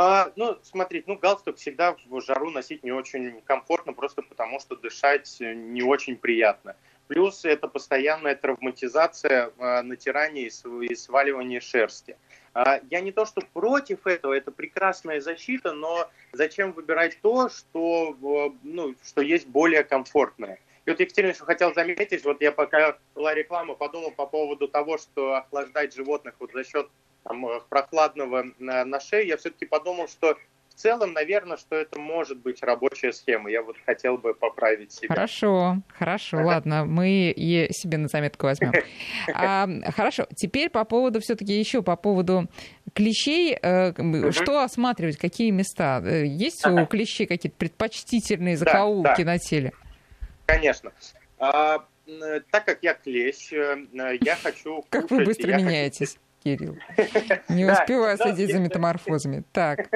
А, 0.00 0.30
ну, 0.36 0.56
смотрите, 0.62 1.04
ну, 1.08 1.18
галстук 1.18 1.56
всегда 1.56 1.96
в 2.06 2.20
жару 2.20 2.50
носить 2.50 2.84
не 2.84 2.92
очень 2.92 3.40
комфортно, 3.40 3.92
просто 3.92 4.22
потому 4.22 4.60
что 4.60 4.76
дышать 4.76 5.38
не 5.40 5.82
очень 5.82 6.16
приятно. 6.16 6.76
Плюс 7.08 7.44
это 7.44 7.66
постоянная 7.66 8.36
травматизация, 8.36 9.50
а, 9.58 9.82
натирание 9.82 10.50
и 10.88 10.94
сваливание 10.94 11.60
шерсти. 11.60 12.16
А, 12.54 12.80
я 12.90 13.00
не 13.00 13.12
то, 13.12 13.24
что 13.24 13.40
против 13.52 14.06
этого, 14.06 14.32
это 14.32 14.50
прекрасная 14.50 15.20
защита, 15.20 15.72
но 15.72 16.10
зачем 16.32 16.72
выбирать 16.72 17.18
то, 17.20 17.48
что, 17.48 18.16
ну, 18.62 18.94
что 19.04 19.20
есть 19.20 19.46
более 19.46 19.84
комфортное? 19.84 20.58
И 20.84 20.90
вот, 20.90 21.00
Екатерина, 21.00 21.34
что 21.34 21.44
хотел 21.44 21.74
заметить, 21.74 22.24
вот 22.24 22.40
я 22.40 22.50
пока 22.50 22.96
была 23.14 23.34
реклама, 23.34 23.74
подумал 23.74 24.10
по 24.10 24.26
поводу 24.26 24.68
того, 24.68 24.96
что 24.96 25.34
охлаждать 25.34 25.94
животных 25.94 26.34
вот 26.38 26.52
за 26.52 26.64
счет 26.64 26.88
там, 27.24 27.46
э, 27.46 27.60
прохладного 27.68 28.46
на, 28.58 28.84
на 28.86 28.98
шее, 28.98 29.28
я 29.28 29.36
все-таки 29.36 29.66
подумал, 29.66 30.08
что 30.08 30.38
целом, 30.78 31.12
наверное, 31.12 31.56
что 31.56 31.76
это 31.76 31.98
может 31.98 32.38
быть 32.38 32.62
рабочая 32.62 33.12
схема. 33.12 33.50
Я 33.50 33.62
вот 33.62 33.76
хотел 33.84 34.16
бы 34.16 34.34
поправить 34.34 34.92
себя. 34.92 35.08
Хорошо, 35.08 35.78
хорошо, 35.88 36.38
ладно, 36.38 36.84
мы 36.84 37.32
и 37.36 37.68
себе 37.72 37.98
на 37.98 38.08
заметку 38.08 38.46
возьмем. 38.46 38.72
А, 39.34 39.68
хорошо, 39.94 40.26
теперь 40.34 40.70
по 40.70 40.84
поводу 40.84 41.20
все-таки 41.20 41.52
еще 41.52 41.82
по 41.82 41.96
поводу 41.96 42.48
клещей, 42.94 43.56
э, 43.60 43.92
что 44.32 44.62
осматривать, 44.62 45.16
какие 45.16 45.50
места? 45.50 46.02
Э, 46.04 46.24
есть 46.24 46.66
у 46.66 46.86
клещей 46.86 47.26
какие-то 47.26 47.56
предпочтительные 47.56 48.56
закоулки 48.56 49.22
на 49.22 49.38
теле? 49.38 49.72
Конечно. 50.46 50.92
А, 51.38 51.84
так 52.50 52.64
как 52.64 52.78
я 52.82 52.94
клещ, 52.94 53.52
я 53.52 54.36
хочу 54.42 54.84
Как 54.90 55.10
вы 55.10 55.24
быстро 55.24 55.56
меняетесь? 55.56 56.18
Кирилл. 56.42 56.76
Не 57.48 57.66
успеваю 57.66 58.16
следить 58.16 58.52
за 58.52 58.60
метаморфозами. 58.60 59.42
Так. 59.52 59.88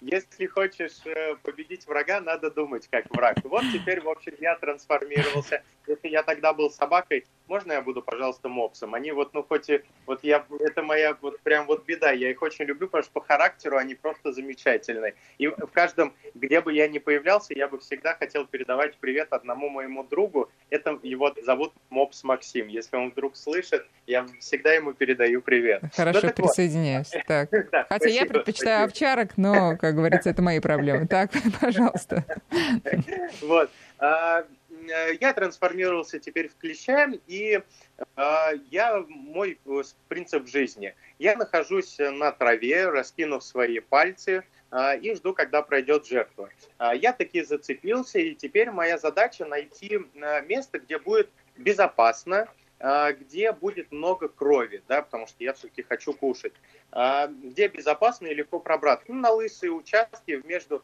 Если 0.00 0.46
хочешь 0.46 1.04
э, 1.04 1.36
победить 1.42 1.86
врага, 1.86 2.20
надо 2.20 2.50
думать 2.50 2.88
как 2.90 3.10
враг. 3.10 3.36
Вот 3.44 3.64
теперь, 3.72 4.00
в 4.00 4.08
общем, 4.08 4.34
я 4.40 4.56
трансформировался. 4.56 5.62
Если 5.86 6.08
я 6.08 6.22
тогда 6.22 6.52
был 6.52 6.70
собакой, 6.70 7.26
можно 7.46 7.72
я 7.72 7.82
буду, 7.82 8.02
пожалуйста, 8.02 8.48
мопсом? 8.48 8.94
Они 8.94 9.12
вот, 9.12 9.34
ну, 9.34 9.42
хоть 9.42 9.68
и, 9.68 9.82
вот 10.06 10.24
я, 10.24 10.44
это 10.60 10.82
моя 10.82 11.16
вот 11.20 11.40
прям 11.40 11.66
вот 11.66 11.84
беда, 11.84 12.10
я 12.10 12.30
их 12.30 12.40
очень 12.40 12.64
люблю, 12.64 12.86
потому 12.86 13.02
что 13.02 13.12
по 13.12 13.20
характеру 13.20 13.76
они 13.76 13.94
просто 13.94 14.32
замечательные. 14.32 15.14
И 15.36 15.48
в 15.48 15.68
каждом, 15.72 16.14
где 16.34 16.60
бы 16.60 16.72
я 16.72 16.88
ни 16.88 16.98
появлялся, 16.98 17.54
я 17.54 17.68
бы 17.68 17.78
всегда 17.80 18.14
хотел 18.14 18.46
передавать 18.46 18.96
привет 18.96 19.32
одному 19.32 19.68
моему 19.68 20.04
другу. 20.04 20.50
Это 20.70 20.98
его 21.02 21.34
зовут 21.42 21.72
Мопс 21.90 22.24
Максим. 22.24 22.68
Если 22.68 22.96
он 22.96 23.10
вдруг 23.10 23.36
слышит, 23.36 23.86
я 24.06 24.26
всегда 24.40 24.72
ему 24.72 24.94
передаю 24.94 25.42
привет. 25.42 25.82
Хорошо, 25.94 26.20
ну, 26.22 26.32
присоединяюсь. 26.32 27.12
Вот. 27.12 27.26
Так. 27.26 27.50
да, 27.70 27.86
Хотя 27.88 27.96
спасибо, 27.96 28.14
я 28.14 28.26
предпочитаю 28.26 28.88
спасибо. 28.88 29.10
овчарок, 29.10 29.36
но, 29.36 29.76
как 29.76 29.93
говорится, 29.94 30.30
это 30.30 30.42
мои 30.42 30.60
проблемы. 30.60 31.06
Так, 31.06 31.30
пожалуйста. 31.60 32.24
Вот. 33.42 33.70
А, 33.98 34.44
Э, 34.88 35.14
я 35.20 35.32
трансформировался 35.32 36.18
теперь 36.18 36.48
в 36.48 36.56
клеща, 36.56 37.10
и 37.26 37.60
э, 38.16 38.50
я, 38.70 39.04
мой 39.08 39.58
принцип 40.08 40.46
жизни. 40.48 40.94
Я 41.18 41.36
нахожусь 41.36 41.98
на 41.98 42.32
траве, 42.32 42.88
раскинув 42.88 43.42
свои 43.42 43.80
пальцы, 43.80 44.44
э, 44.70 44.98
и 44.98 45.14
жду, 45.14 45.32
когда 45.32 45.62
пройдет 45.62 46.06
жертва. 46.06 46.50
Я 46.96 47.12
таки 47.12 47.42
зацепился, 47.42 48.18
и 48.18 48.34
теперь 48.34 48.70
моя 48.70 48.98
задача 48.98 49.44
найти 49.44 50.00
место, 50.46 50.78
где 50.78 50.98
будет 50.98 51.30
безопасно, 51.56 52.48
где 52.80 53.52
будет 53.52 53.92
много 53.92 54.28
крови, 54.28 54.82
да, 54.88 55.02
потому 55.02 55.26
что 55.26 55.42
я 55.42 55.54
все-таки 55.54 55.82
хочу 55.82 56.12
кушать, 56.12 56.52
где 56.92 57.68
безопасно 57.68 58.26
и 58.26 58.34
легко 58.34 58.60
пробраться. 58.60 59.06
Ну, 59.08 59.20
на 59.20 59.30
лысые 59.30 59.72
участки 59.72 60.42
между 60.44 60.82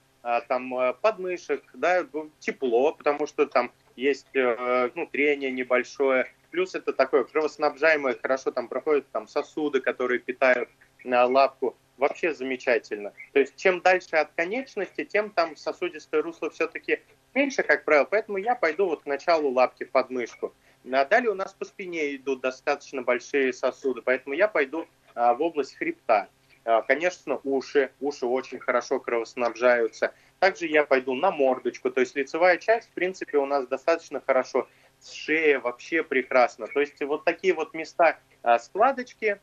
там 0.49 0.95
подмышек, 1.03 1.63
да, 1.75 2.07
тепло, 2.39 2.93
потому 2.93 3.27
что 3.27 3.47
там 3.47 3.73
есть 3.97 4.35
э, 4.35 4.91
ну, 4.95 5.07
трение 5.07 5.51
небольшое. 5.51 6.33
Плюс 6.51 6.75
это 6.75 6.93
такое 6.93 7.25
кровоснабжаемое, 7.25 8.17
хорошо 8.21 8.51
там 8.51 8.69
проходят 8.69 9.09
там 9.11 9.29
сосуды, 9.29 9.81
которые 9.81 10.19
питают 10.21 10.69
на 11.05 11.27
лапку. 11.27 11.77
Вообще 11.97 12.33
замечательно. 12.33 13.13
То 13.33 13.41
есть 13.41 13.57
чем 13.57 13.83
дальше 13.83 14.17
от 14.17 14.33
конечности, 14.33 15.05
тем 15.05 15.31
там 15.31 15.55
сосудистое 15.55 16.23
русло 16.23 16.49
все-таки 16.49 17.01
меньше, 17.35 17.63
как 17.63 17.85
правило. 17.85 18.07
Поэтому 18.11 18.39
я 18.39 18.55
пойду 18.55 18.87
вот 18.87 19.03
к 19.03 19.07
началу 19.07 19.51
лапки 19.51 19.85
в 19.85 19.91
подмышку. 19.91 20.55
А 20.85 21.05
далее 21.05 21.31
у 21.31 21.35
нас 21.35 21.53
по 21.53 21.65
спине 21.65 22.17
идут 22.17 22.41
достаточно 22.41 23.03
большие 23.03 23.53
сосуды, 23.53 24.03
поэтому 24.03 24.35
я 24.35 24.49
пойду 24.49 24.87
а, 25.15 25.35
в 25.35 25.43
область 25.43 25.77
хребта. 25.77 26.29
А, 26.65 26.83
конечно, 26.83 27.41
уши. 27.45 27.91
Уши 28.01 28.27
очень 28.27 28.59
хорошо 28.59 29.01
кровоснабжаются. 29.01 30.15
Также 30.39 30.67
я 30.67 30.85
пойду 30.85 31.15
на 31.15 31.31
мордочку, 31.31 31.91
то 31.91 32.01
есть 32.01 32.17
лицевая 32.17 32.57
часть, 32.57 32.89
в 32.89 32.93
принципе, 32.93 33.37
у 33.39 33.47
нас 33.47 33.67
достаточно 33.67 34.21
хорошо. 34.21 34.69
Шея 35.03 35.61
вообще 35.61 36.03
прекрасно. 36.03 36.67
То 36.67 36.81
есть 36.81 37.01
вот 37.03 37.25
такие 37.25 37.55
вот 37.55 37.73
места 37.73 38.19
а, 38.43 38.59
складочки, 38.59 39.41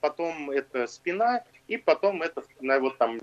потом 0.00 0.50
это 0.50 0.86
спина, 0.86 1.44
и 1.66 1.76
потом 1.76 2.22
это 2.22 2.44
вот 2.60 2.98
там 2.98 3.18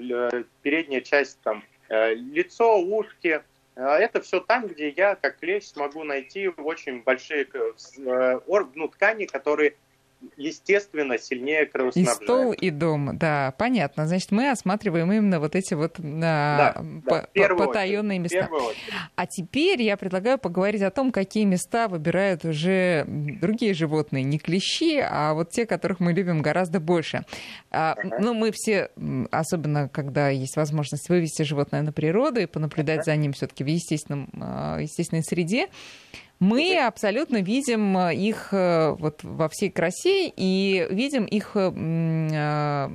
передняя 0.62 1.02
часть, 1.02 1.40
там 1.42 1.63
э, 1.90 2.13
лицо, 2.16 2.80
ушки. 2.80 3.44
А, 3.78 4.00
это 4.00 4.22
все 4.22 4.40
там, 4.40 4.68
где 4.68 4.90
я, 4.90 5.16
как 5.16 5.38
клещ, 5.38 5.66
смогу 5.66 6.04
найти 6.04 6.48
очень 6.48 7.04
большие 7.04 7.48
э, 7.54 8.40
ну, 8.74 8.88
ткани, 8.88 9.26
которые 9.26 9.76
естественно, 10.36 11.17
сильнее 11.17 11.65
кровоснабжают. 11.65 12.21
И 12.21 12.23
стол, 12.23 12.51
и 12.51 12.69
дом, 12.69 13.17
да, 13.17 13.53
понятно. 13.58 14.08
Значит, 14.08 14.32
мы 14.32 14.49
осматриваем 14.49 15.12
именно 15.12 15.39
вот 15.39 15.56
эти 15.56 15.73
вот 15.73 15.95
да, 15.97 16.75
да, 17.06 17.27
потаенные 17.56 18.19
места. 18.19 18.49
А 19.15 19.25
теперь 19.25 19.82
я 19.82 19.97
предлагаю 19.97 20.38
поговорить 20.38 20.82
о 20.82 20.91
том, 20.91 21.12
какие 21.12 21.45
места 21.45 21.88
выбирают 21.88 22.45
уже 22.45 23.06
другие 23.08 23.73
животные, 23.73 24.23
не 24.23 24.39
клещи, 24.39 24.99
а 24.99 25.34
вот 25.34 25.51
те, 25.51 25.65
которых 25.65 25.99
мы 25.99 26.13
любим 26.13 26.41
гораздо 26.41 26.80
больше. 26.80 27.25
Uh-huh. 27.71 27.95
Ну, 28.19 28.34
мы 28.34 28.51
все, 28.51 28.89
особенно 29.32 29.89
когда 29.89 30.30
есть 30.30 30.56
возможность 30.56 31.10
вывести 31.10 31.43
животное 31.43 31.82
на 31.82 31.91
природу 31.91 32.39
и 32.39 32.45
понаблюдать 32.45 32.99
uh-huh. 32.99 33.12
за 33.12 33.15
ним 33.15 33.34
все-таки 33.34 33.63
в 33.63 33.67
естественном, 33.67 34.30
а, 34.39 34.80
естественной 34.80 35.23
среде, 35.23 35.67
мы 36.39 36.78
абсолютно 36.78 37.41
видим 37.41 37.97
э, 37.97 38.15
их 38.15 38.50
э, 38.52 38.95
вот 39.00 39.23
во 39.23 39.50
всей 39.50 39.71
красе 39.71 40.32
и 40.36 40.88
видим 40.91 41.26
их 41.26 41.52
э, 41.56 42.89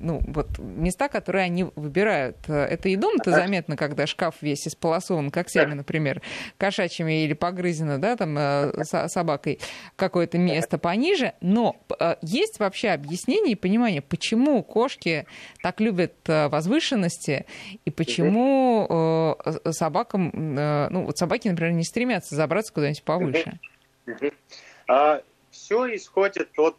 ну, 0.00 0.20
вот 0.26 0.58
места, 0.58 1.08
которые 1.08 1.44
они 1.44 1.64
выбирают. 1.76 2.36
Это 2.48 2.88
и 2.88 2.96
дом-то 2.96 3.30
заметно, 3.30 3.76
когда 3.76 4.06
шкаф 4.06 4.36
весь 4.40 4.66
исполосован 4.66 5.30
когтями, 5.30 5.74
например, 5.74 6.22
кошачьими 6.58 7.24
или 7.24 7.34
погрызено, 7.34 8.00
да, 8.00 8.16
там, 8.16 8.36
э, 8.38 8.84
собакой 8.84 9.60
какое-то 9.96 10.38
место 10.38 10.78
пониже. 10.78 11.34
Но 11.40 11.76
э, 11.98 12.16
есть 12.22 12.58
вообще 12.58 12.90
объяснение 12.90 13.52
и 13.52 13.56
понимание, 13.56 14.02
почему 14.02 14.62
кошки 14.62 15.26
так 15.62 15.80
любят 15.80 16.14
э, 16.26 16.48
возвышенности 16.48 17.46
и 17.84 17.90
почему 17.90 19.36
собакам, 19.70 20.30
ну, 20.34 21.04
вот 21.04 21.18
собаки, 21.18 21.48
например, 21.48 21.72
не 21.72 21.84
стремятся 21.84 22.34
забраться 22.34 22.72
куда-нибудь 22.72 23.02
повыше. 23.02 23.58
А, 24.88 25.22
Все 25.50 25.94
исходит 25.94 26.50
от 26.56 26.76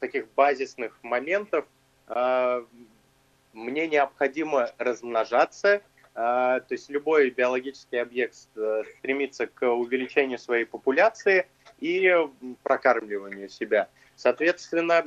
таких 0.00 0.26
базисных 0.34 0.98
моментов, 1.02 1.64
мне 2.08 3.86
необходимо 3.86 4.70
размножаться, 4.78 5.82
а, 6.14 6.60
то 6.60 6.74
есть 6.74 6.90
любой 6.90 7.30
биологический 7.30 7.96
объект 7.96 8.36
э, 8.56 8.82
стремится 8.98 9.46
к 9.46 9.66
увеличению 9.66 10.38
своей 10.38 10.66
популяции 10.66 11.46
и 11.80 12.14
прокармливанию 12.62 13.48
себя. 13.48 13.88
Соответственно, 14.14 15.04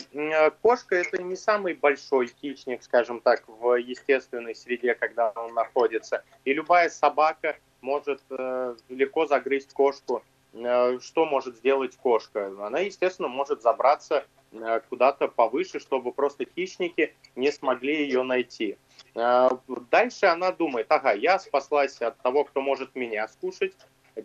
кошка 0.62 0.96
это 0.96 1.22
не 1.22 1.36
самый 1.36 1.76
большой 1.76 2.28
хищник, 2.28 2.82
скажем 2.82 3.22
так, 3.22 3.44
в 3.48 3.76
естественной 3.76 4.56
среде, 4.56 4.96
когда 4.96 5.30
он 5.36 5.54
находится. 5.54 6.24
И 6.44 6.54
любая 6.54 6.90
собака 6.90 7.56
может 7.82 8.22
э, 8.32 8.76
легко 8.90 9.28
загрызть 9.28 9.74
кошку. 9.74 10.24
Э, 10.54 10.98
что 11.02 11.26
может 11.26 11.56
сделать 11.58 11.96
кошка? 11.98 12.48
Она, 12.60 12.80
естественно, 12.80 13.28
может 13.28 13.62
забраться 13.62 14.26
куда-то 14.90 15.28
повыше, 15.28 15.80
чтобы 15.80 16.12
просто 16.12 16.46
хищники 16.46 17.16
не 17.36 17.52
смогли 17.52 18.04
ее 18.04 18.24
найти. 18.24 18.78
Э, 19.16 19.50
дальше 19.92 20.26
она 20.26 20.52
думает, 20.52 20.88
ага, 20.90 21.14
я 21.14 21.40
спаслась 21.40 22.02
от 22.02 22.18
того, 22.22 22.44
кто 22.44 22.62
может 22.62 22.96
меня 22.96 23.28
скушать, 23.28 23.74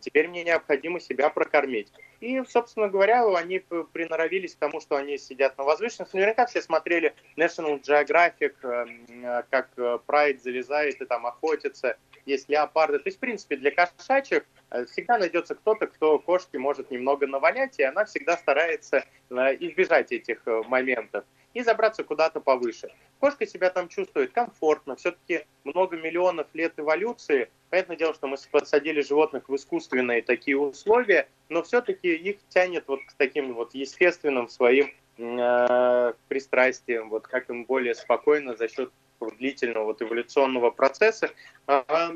теперь 0.01 0.29
мне 0.29 0.45
необходимо 0.45 1.01
себя 1.01 1.31
прокормить. 1.31 1.93
И, 2.21 2.43
собственно 2.49 2.89
говоря, 2.89 3.27
они 3.37 3.59
приноровились 3.93 4.55
к 4.55 4.59
тому, 4.59 4.81
что 4.81 4.97
они 4.97 5.19
сидят 5.19 5.57
на 5.59 5.65
возвышенности. 5.65 6.17
Наверняка 6.17 6.47
все 6.47 6.63
смотрели 6.63 7.15
National 7.37 7.81
Geographic, 7.81 8.55
э, 8.63 9.43
как 9.51 9.71
Прайд 10.07 10.43
залезает 10.43 11.01
и 11.01 11.05
там 11.05 11.27
охотится. 11.27 11.97
есть 12.27 12.49
леопарды. 12.49 12.99
То 12.99 13.09
есть, 13.09 13.17
в 13.17 13.21
принципе, 13.21 13.57
для 13.57 13.71
кошачьих 13.71 14.45
э, 14.71 14.85
всегда 14.87 15.19
найдется 15.19 15.55
кто-то, 15.55 15.87
кто 15.87 16.19
кошке 16.19 16.59
может 16.59 16.91
немного 16.91 17.27
навалять, 17.27 17.79
и 17.79 17.83
она 17.83 18.05
всегда 18.05 18.37
старается 18.37 19.05
э, 19.31 19.35
избежать 19.61 20.13
этих 20.13 20.43
э, 20.47 20.63
моментов 20.69 21.25
и 21.55 21.63
забраться 21.63 22.05
куда-то 22.05 22.41
повыше. 22.41 22.93
Кошка 23.19 23.47
себя 23.47 23.71
там 23.71 23.89
чувствует 23.89 24.33
комфортно, 24.33 24.97
все-таки 24.97 25.45
много 25.65 25.97
миллионов 25.97 26.47
лет 26.55 26.75
эволюции. 26.79 27.51
Понятное 27.71 27.97
дело, 27.97 28.15
что 28.15 28.27
мы 28.27 28.37
подсадили 28.51 29.01
животных 29.01 29.49
в 29.49 29.55
искусственные 29.55 30.23
такие 30.23 30.59
условия, 30.59 31.29
но 31.49 31.63
все-таки 31.63 32.15
их 32.15 32.39
тянет 32.49 32.85
вот 32.87 33.01
к 33.07 33.13
таким 33.15 33.55
вот 33.55 33.75
естественным 33.75 34.49
своим 34.49 34.93
э, 35.19 36.13
пристрастиям, 36.29 37.11
вот 37.11 37.27
как 37.27 37.51
им 37.51 37.65
более 37.65 37.95
спокойно 37.95 38.57
за 38.57 38.69
счет 38.69 38.91
длительного 39.39 39.85
вот 39.85 40.01
эволюционного 40.01 40.71
процесса. 40.71 41.31
А, 41.67 42.13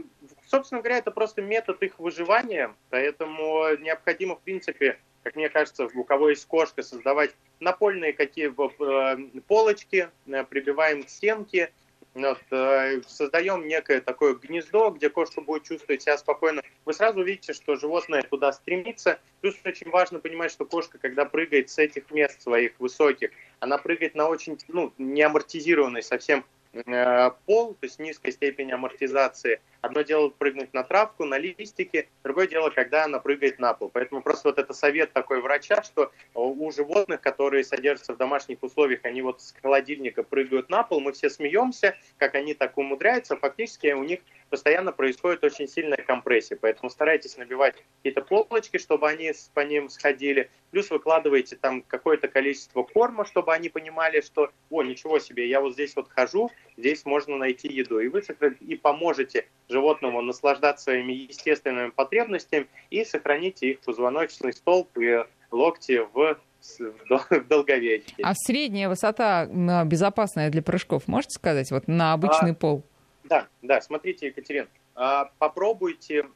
собственно 0.46 0.80
говоря, 0.80 0.98
это 0.98 1.10
просто 1.10 1.42
метод 1.42 1.82
их 1.82 1.98
выживания, 1.98 2.74
поэтому 2.88 3.76
необходимо, 3.78 4.36
в 4.36 4.40
принципе, 4.40 4.98
как 5.24 5.34
мне 5.36 5.48
кажется, 5.48 5.88
у 5.92 6.04
кого 6.04 6.28
есть 6.28 6.46
кошка, 6.46 6.82
создавать 6.82 7.34
напольные 7.58 8.12
какие 8.12 8.52
э, 8.52 9.40
полочки, 9.48 10.10
э, 10.26 10.44
прибиваем 10.44 11.02
к 11.02 11.08
стенке, 11.08 11.72
вот, 12.12 12.38
э, 12.50 13.00
создаем 13.08 13.66
некое 13.66 14.00
такое 14.00 14.34
гнездо, 14.34 14.90
где 14.90 15.08
кошка 15.08 15.40
будет 15.40 15.64
чувствовать 15.64 16.02
себя 16.02 16.18
спокойно. 16.18 16.62
Вы 16.84 16.92
сразу 16.92 17.20
увидите, 17.20 17.54
что 17.54 17.74
животное 17.74 18.22
туда 18.22 18.52
стремится. 18.52 19.18
Плюс 19.40 19.56
очень 19.64 19.90
важно 19.90 20.20
понимать, 20.20 20.52
что 20.52 20.66
кошка, 20.66 20.98
когда 20.98 21.24
прыгает 21.24 21.70
с 21.70 21.78
этих 21.78 22.10
мест 22.10 22.42
своих 22.42 22.78
высоких, 22.78 23.30
она 23.58 23.78
прыгает 23.78 24.14
на 24.14 24.28
очень 24.28 24.58
ну, 24.68 24.92
не 24.98 25.22
амортизированный 25.22 26.02
совсем 26.02 26.44
Э, 26.86 27.30
пол, 27.46 27.74
то 27.74 27.86
есть 27.86 27.98
низкая 27.98 28.32
степень 28.32 28.72
амортизации. 28.72 29.60
Одно 29.84 30.00
дело 30.00 30.30
прыгнуть 30.30 30.72
на 30.72 30.82
травку, 30.82 31.26
на 31.26 31.36
листики, 31.36 32.08
другое 32.22 32.46
дело, 32.46 32.70
когда 32.70 33.04
она 33.04 33.18
прыгает 33.18 33.58
на 33.58 33.74
пол. 33.74 33.90
Поэтому 33.92 34.22
просто 34.22 34.48
вот 34.48 34.58
это 34.58 34.72
совет 34.72 35.12
такой 35.12 35.42
врача, 35.42 35.82
что 35.82 36.10
у 36.32 36.72
животных, 36.72 37.20
которые 37.20 37.64
содержатся 37.64 38.14
в 38.14 38.16
домашних 38.16 38.62
условиях, 38.62 39.00
они 39.04 39.20
вот 39.20 39.42
с 39.42 39.54
холодильника 39.60 40.22
прыгают 40.22 40.70
на 40.70 40.84
пол, 40.84 41.00
мы 41.00 41.12
все 41.12 41.28
смеемся, 41.28 41.98
как 42.16 42.34
они 42.34 42.54
так 42.54 42.78
умудряются, 42.78 43.36
фактически 43.36 43.88
у 43.88 44.04
них 44.04 44.20
постоянно 44.48 44.90
происходит 44.90 45.44
очень 45.44 45.68
сильная 45.68 45.98
компрессия. 45.98 46.56
Поэтому 46.58 46.88
старайтесь 46.88 47.36
набивать 47.36 47.74
какие-то 47.98 48.22
полочки, 48.22 48.78
чтобы 48.78 49.06
они 49.06 49.34
по 49.52 49.60
ним 49.60 49.90
сходили. 49.90 50.48
Плюс 50.70 50.90
выкладываете 50.90 51.56
там 51.56 51.82
какое-то 51.82 52.28
количество 52.28 52.84
корма, 52.84 53.26
чтобы 53.26 53.52
они 53.52 53.68
понимали, 53.68 54.22
что, 54.22 54.50
о, 54.70 54.82
ничего 54.82 55.18
себе, 55.18 55.46
я 55.46 55.60
вот 55.60 55.74
здесь 55.74 55.94
вот 55.94 56.08
хожу, 56.08 56.50
здесь 56.76 57.04
можно 57.04 57.36
найти 57.36 57.72
еду. 57.72 57.98
И 58.00 58.08
вы 58.08 58.22
и 58.60 58.76
поможете 58.76 59.46
животному 59.68 60.20
наслаждаться 60.22 60.84
своими 60.84 61.12
естественными 61.12 61.90
потребностями 61.90 62.66
и 62.90 63.04
сохраните 63.04 63.70
их 63.70 63.80
позвоночный 63.80 64.52
столб 64.52 64.96
и 64.98 65.24
локти 65.50 66.02
в 66.12 66.38
в 67.08 67.48
долговечке. 67.48 68.22
А 68.22 68.32
средняя 68.34 68.88
высота 68.88 69.46
безопасная 69.84 70.50
для 70.50 70.62
прыжков, 70.62 71.06
можете 71.06 71.34
сказать, 71.34 71.70
вот 71.70 71.88
на 71.88 72.14
обычный 72.14 72.52
а, 72.52 72.54
пол? 72.54 72.82
Да, 73.24 73.48
да, 73.60 73.80
смотрите, 73.82 74.28
Екатерина, 74.28 74.68
а, 74.94 75.30
попробуйте 75.38 76.26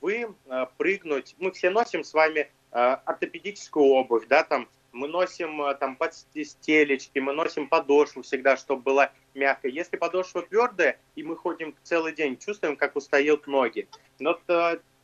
вы 0.00 0.34
прыгнуть. 0.76 1.34
Мы 1.38 1.50
все 1.52 1.70
носим 1.70 2.04
с 2.04 2.12
вами 2.12 2.50
ортопедическую 2.70 3.86
обувь, 3.86 4.26
да, 4.28 4.42
там 4.42 4.68
мы 4.94 5.08
носим 5.08 5.76
там 5.78 5.96
подстелечки, 5.96 7.18
мы 7.18 7.32
носим 7.32 7.68
подошву 7.68 8.22
всегда, 8.22 8.56
чтобы 8.56 8.82
было 8.82 9.12
мягко. 9.34 9.68
Если 9.68 9.96
подошва 9.96 10.42
твердая, 10.42 10.98
и 11.16 11.22
мы 11.22 11.36
ходим 11.36 11.74
целый 11.82 12.14
день, 12.14 12.38
чувствуем, 12.38 12.76
как 12.76 12.96
устают 12.96 13.46
ноги. 13.46 13.88
Но 14.20 14.38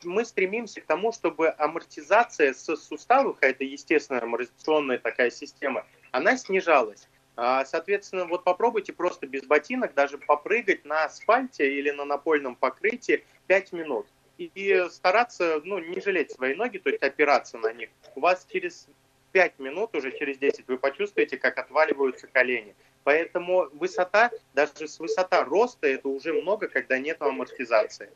мы 0.03 0.25
стремимся 0.25 0.81
к 0.81 0.85
тому, 0.85 1.11
чтобы 1.11 1.53
амортизация 1.57 2.53
с 2.53 2.75
суставов, 2.75 3.37
а 3.41 3.45
это 3.45 3.63
естественная 3.63 4.23
амортизационная 4.23 4.97
такая 4.97 5.29
система, 5.29 5.85
она 6.11 6.37
снижалась. 6.37 7.07
А, 7.35 7.65
соответственно, 7.65 8.25
вот 8.25 8.43
попробуйте 8.43 8.93
просто 8.93 9.27
без 9.27 9.43
ботинок 9.43 9.93
даже 9.93 10.17
попрыгать 10.17 10.85
на 10.85 11.05
асфальте 11.05 11.77
или 11.77 11.91
на 11.91 12.05
напольном 12.05 12.55
покрытии 12.55 13.23
5 13.47 13.73
минут. 13.73 14.07
И 14.37 14.85
стараться, 14.89 15.61
ну, 15.63 15.77
не 15.77 16.01
жалеть 16.01 16.31
свои 16.31 16.55
ноги, 16.55 16.79
то 16.79 16.89
есть 16.89 17.03
опираться 17.03 17.59
на 17.59 17.71
них. 17.73 17.89
У 18.15 18.21
вас 18.21 18.47
через 18.51 18.87
5 19.31 19.59
минут, 19.59 19.95
уже 19.95 20.11
через 20.17 20.37
10, 20.37 20.67
вы 20.67 20.77
почувствуете, 20.77 21.37
как 21.37 21.57
отваливаются 21.57 22.27
колени. 22.27 22.75
Поэтому 23.03 23.69
высота, 23.73 24.31
даже 24.53 24.87
с 24.87 24.99
высота 24.99 25.43
роста, 25.43 25.87
это 25.87 26.07
уже 26.07 26.33
много, 26.33 26.67
когда 26.67 26.99
нет 26.99 27.21
амортизации. 27.21 28.11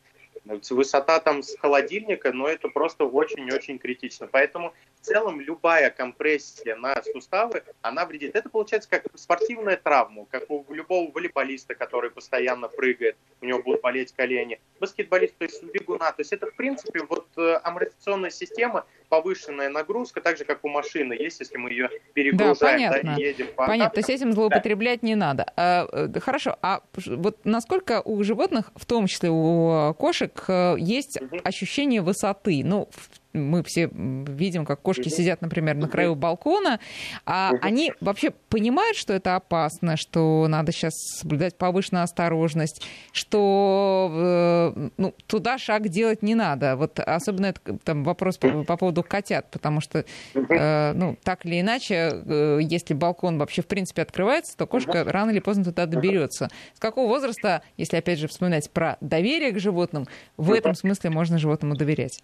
Высота 0.69 1.19
там 1.19 1.41
с 1.41 1.57
холодильника, 1.57 2.31
но 2.31 2.47
это 2.47 2.67
просто 2.69 3.05
очень-очень 3.05 3.79
критично. 3.79 4.27
Поэтому 4.27 4.73
целом 5.05 5.39
любая 5.39 5.89
компрессия 5.89 6.75
на 6.75 6.95
суставы, 7.03 7.63
она 7.81 8.05
вредит. 8.05 8.35
Это 8.35 8.49
получается 8.49 8.89
как 8.89 9.05
спортивная 9.15 9.77
травма, 9.77 10.25
как 10.29 10.49
у 10.49 10.65
любого 10.73 11.11
волейболиста, 11.11 11.75
который 11.75 12.09
постоянно 12.09 12.67
прыгает, 12.67 13.15
у 13.41 13.45
него 13.45 13.61
будут 13.61 13.81
болеть 13.81 14.11
колени. 14.13 14.59
Баскетболист, 14.79 15.37
то 15.37 15.45
есть 15.45 15.63
бегуна. 15.63 16.11
То 16.11 16.21
есть 16.21 16.33
это, 16.33 16.47
в 16.47 16.55
принципе, 16.55 17.01
вот 17.07 17.27
э, 17.37 17.59
амортизационная 17.63 18.29
система, 18.29 18.85
повышенная 19.09 19.69
нагрузка, 19.69 20.21
так 20.21 20.37
же, 20.37 20.45
как 20.45 20.63
у 20.65 20.69
машины 20.69 21.13
есть, 21.13 21.39
если 21.39 21.57
мы 21.57 21.69
ее 21.69 21.89
перегружаем 22.13 22.57
да, 22.57 22.91
понятно. 22.91 23.15
Да, 23.15 23.21
и 23.21 23.25
едем 23.25 23.47
по 23.55 23.67
Понятно, 23.67 23.93
то 23.93 23.99
есть 23.99 24.09
этим 24.09 24.33
злоупотреблять 24.33 25.01
да. 25.01 25.07
не 25.07 25.15
надо. 25.15 25.53
А, 25.55 25.87
э, 25.91 26.19
хорошо, 26.19 26.57
а 26.61 26.81
вот 27.05 27.39
насколько 27.43 28.01
у 28.01 28.23
животных, 28.23 28.71
в 28.75 28.85
том 28.85 29.07
числе 29.07 29.29
у 29.31 29.93
кошек, 29.93 30.43
э, 30.47 30.75
есть 30.79 31.21
угу. 31.21 31.39
ощущение 31.43 32.01
высоты? 32.01 32.61
Ну, 32.63 32.89
мы 33.35 33.63
все 33.63 33.89
видим, 33.91 34.65
как 34.65 34.81
кошки 34.81 35.09
сидят, 35.09 35.41
например, 35.41 35.75
на 35.75 35.87
краю 35.87 36.15
балкона, 36.15 36.79
а 37.25 37.51
они 37.61 37.93
вообще 38.01 38.31
понимают, 38.49 38.97
что 38.97 39.13
это 39.13 39.35
опасно, 39.35 39.97
что 39.97 40.47
надо 40.47 40.71
сейчас 40.71 40.93
соблюдать 41.19 41.57
повышенную 41.57 42.03
осторожность, 42.03 42.81
что 43.11 44.73
э, 44.75 44.89
ну, 44.97 45.13
туда 45.27 45.57
шаг 45.57 45.89
делать 45.89 46.23
не 46.23 46.35
надо. 46.35 46.75
Вот 46.75 46.99
особенно 46.99 47.47
это 47.47 47.59
там 47.83 48.03
вопрос 48.03 48.37
по, 48.37 48.63
по 48.63 48.77
поводу 48.77 49.03
котят, 49.03 49.51
потому 49.51 49.81
что, 49.81 50.05
э, 50.33 50.93
ну, 50.93 51.17
так 51.23 51.45
или 51.45 51.61
иначе, 51.61 52.11
э, 52.25 52.59
если 52.61 52.93
балкон 52.93 53.37
вообще 53.37 53.61
в 53.61 53.67
принципе 53.67 54.01
открывается, 54.01 54.55
то 54.57 54.67
кошка 54.67 55.03
рано 55.03 55.31
или 55.31 55.39
поздно 55.39 55.63
туда 55.63 55.85
доберется. 55.85 56.49
С 56.73 56.79
какого 56.79 57.07
возраста, 57.07 57.61
если 57.77 57.97
опять 57.97 58.19
же 58.19 58.27
вспоминать 58.27 58.69
про 58.71 58.97
доверие 59.01 59.51
к 59.51 59.59
животным, 59.59 60.07
в 60.37 60.51
этом 60.51 60.75
смысле 60.75 61.09
можно 61.09 61.37
животному 61.37 61.75
доверять? 61.75 62.21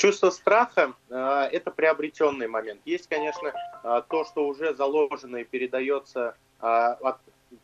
Чувство 0.00 0.30
страха 0.30 0.94
э,– 1.10 1.48
это 1.52 1.70
приобретенный 1.70 2.48
момент. 2.48 2.80
Есть, 2.86 3.06
конечно, 3.06 3.52
э, 3.84 4.02
то, 4.08 4.24
что 4.24 4.46
уже 4.46 4.74
заложено 4.74 5.36
и 5.36 5.44
передается 5.44 6.38
э, 6.58 6.66
от 6.66 7.18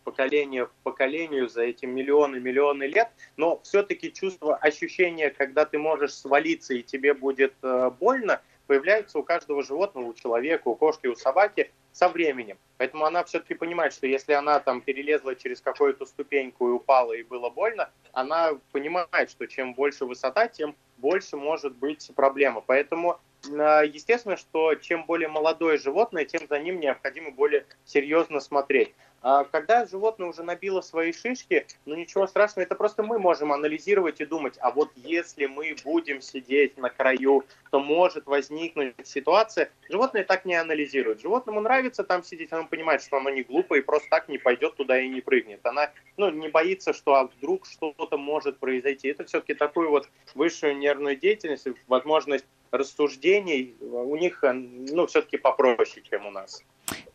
поколения 0.05 0.67
к 0.67 0.71
поколению 0.83 1.49
за 1.49 1.63
эти 1.63 1.87
миллионы, 1.87 2.39
миллионы 2.39 2.83
лет, 2.83 3.09
но 3.39 3.59
все-таки 3.63 4.13
чувство, 4.13 4.55
ощущение, 4.55 5.31
когда 5.31 5.65
ты 5.65 5.79
можешь 5.79 6.13
свалиться 6.13 6.75
и 6.75 6.83
тебе 6.83 7.15
будет 7.15 7.55
больно, 7.99 8.43
появляется 8.67 9.19
у 9.19 9.23
каждого 9.23 9.63
животного, 9.63 10.05
у 10.05 10.13
человека, 10.13 10.69
у 10.69 10.75
кошки, 10.75 11.07
у 11.07 11.15
собаки 11.15 11.71
со 11.93 12.11
временем. 12.11 12.59
Поэтому 12.77 13.07
она 13.07 13.25
все-таки 13.25 13.55
понимает, 13.55 13.95
что 13.95 14.07
если 14.07 14.35
она 14.35 14.61
там 14.61 14.83
перелезла 14.83 15.35
через 15.37 15.63
какую-то 15.63 16.05
ступеньку 16.05 16.69
и 16.69 16.73
упала, 16.73 17.15
и 17.15 17.23
было 17.23 17.49
больно, 17.49 17.89
она 18.13 18.59
понимает, 18.73 19.31
что 19.31 19.47
чем 19.47 19.73
больше 19.73 20.05
высота, 20.05 20.49
тем 20.49 20.77
больше 20.99 21.37
может 21.37 21.75
быть 21.77 22.11
проблема. 22.15 22.63
Поэтому 22.67 23.19
а, 23.59 23.83
естественно, 23.83 24.37
что 24.37 24.75
чем 24.75 25.05
более 25.05 25.29
молодое 25.29 25.79
животное, 25.79 26.25
тем 26.25 26.47
за 26.49 26.59
ним 26.59 26.81
необходимо 26.81 27.31
более 27.31 27.67
серьезно 27.85 28.41
смотреть. 28.41 28.95
А 29.29 29.43
когда 29.43 29.85
животное 29.85 30.29
уже 30.29 30.45
набило 30.45 30.81
свои 30.83 31.13
шишки, 31.13 31.67
ну 31.85 31.97
ничего 31.97 32.29
страшного, 32.29 32.65
это 32.65 32.77
просто 32.77 33.03
мы 33.03 33.19
можем 33.19 33.53
анализировать 33.53 34.21
и 34.21 34.25
думать, 34.25 34.57
а 34.61 34.71
вот 34.71 34.93
если 34.95 35.47
мы 35.47 35.75
будем 35.83 36.21
сидеть 36.21 36.79
на 36.79 36.91
краю, 36.91 37.45
то 37.73 37.81
может 37.81 38.27
возникнуть 38.27 38.95
ситуация. 39.03 39.73
Животное 39.91 40.23
так 40.23 40.45
не 40.45 40.55
анализирует. 40.55 41.23
Животному 41.23 41.61
нравится 41.61 42.05
там 42.05 42.23
сидеть, 42.23 42.53
оно 42.53 42.69
понимает, 42.69 43.03
что 43.03 43.17
оно 43.17 43.31
не 43.31 43.43
глупо 43.43 43.75
и 43.75 43.81
просто 43.81 44.09
так 44.11 44.29
не 44.29 44.39
пойдет 44.39 44.77
туда 44.77 45.01
и 45.01 45.09
не 45.09 45.21
прыгнет. 45.21 45.59
Она 45.67 45.91
ну, 46.17 46.31
не 46.31 46.47
боится, 46.47 46.93
что 46.93 47.17
а 47.17 47.25
вдруг 47.25 47.67
что-то 47.67 48.17
может 48.17 48.61
произойти. 48.61 49.09
Это 49.09 49.25
все-таки 49.25 49.55
такую 49.55 49.91
вот 49.91 50.09
высшую 50.37 50.79
нервную 50.79 51.17
деятельность, 51.17 51.67
возможность 51.89 52.47
рассуждений 52.71 53.75
у 53.81 54.17
них 54.17 54.45
ну, 54.45 55.09
все-таки 55.09 55.37
попроще, 55.37 56.07
чем 56.09 56.27
у 56.27 56.31
нас. 56.31 56.63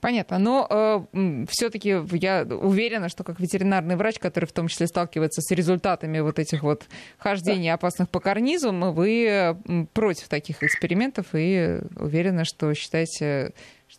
Понятно, 0.02 0.40
но 0.40 1.08
э, 1.14 1.46
все-таки 1.48 1.90
я 2.14 2.44
уверена, 2.44 3.08
что 3.08 3.24
как 3.24 3.40
ветеринарный 3.40 3.96
врач, 3.96 4.18
который 4.18 4.46
в 4.46 4.52
том 4.52 4.68
числе 4.68 4.88
сталкивается 4.88 5.42
с 5.42 5.52
результатами 5.52 6.20
вот 6.20 6.40
этих 6.40 6.64
вот 6.64 6.86
хождений 7.20 7.70
да. 7.70 7.76
опасных 7.76 8.10
по 8.10 8.20
карнизу, 8.20 8.72
вы 8.72 9.56
против 9.94 10.28
таких 10.28 10.64
экспериментов 10.64 11.28
и 11.34 11.82
уверена, 11.96 12.46
что 12.46 12.74
считаете 12.74 13.54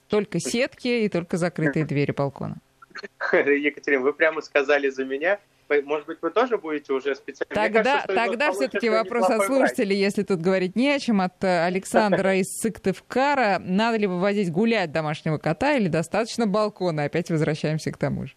только 0.08 0.40
сетки 0.40 0.88
и 0.88 1.08
только 1.08 1.36
закрытые 1.36 1.84
двери 1.84 2.10
балкона. 2.10 2.56
Екатерина, 3.32 4.02
вы 4.02 4.12
прямо 4.12 4.40
сказали 4.40 4.88
за 4.88 5.04
меня, 5.04 5.38
может 5.80 6.06
быть, 6.06 6.18
вы 6.20 6.30
тоже 6.30 6.58
будете 6.58 6.92
уже 6.92 7.14
специально? 7.14 7.54
Тогда, 7.54 8.02
кажется, 8.02 8.14
тогда 8.14 8.52
все-таки 8.52 8.90
вопрос 8.90 9.30
от 9.30 9.46
слушателей, 9.46 9.96
если 9.96 10.22
тут 10.22 10.40
говорить 10.40 10.76
не 10.76 10.90
о 10.90 10.98
чем, 10.98 11.20
от 11.22 11.42
э, 11.42 11.64
Александра 11.64 12.34
из 12.40 12.48
Сыктывкара. 12.60 13.58
Надо 13.60 13.96
ли 13.96 14.06
выводить 14.06 14.50
гулять 14.52 14.92
домашнего 14.92 15.38
кота 15.38 15.74
или 15.74 15.88
достаточно 15.88 16.46
балкона? 16.46 17.04
Опять 17.04 17.30
возвращаемся 17.30 17.90
к 17.92 17.96
тому 17.96 18.26
же. 18.26 18.34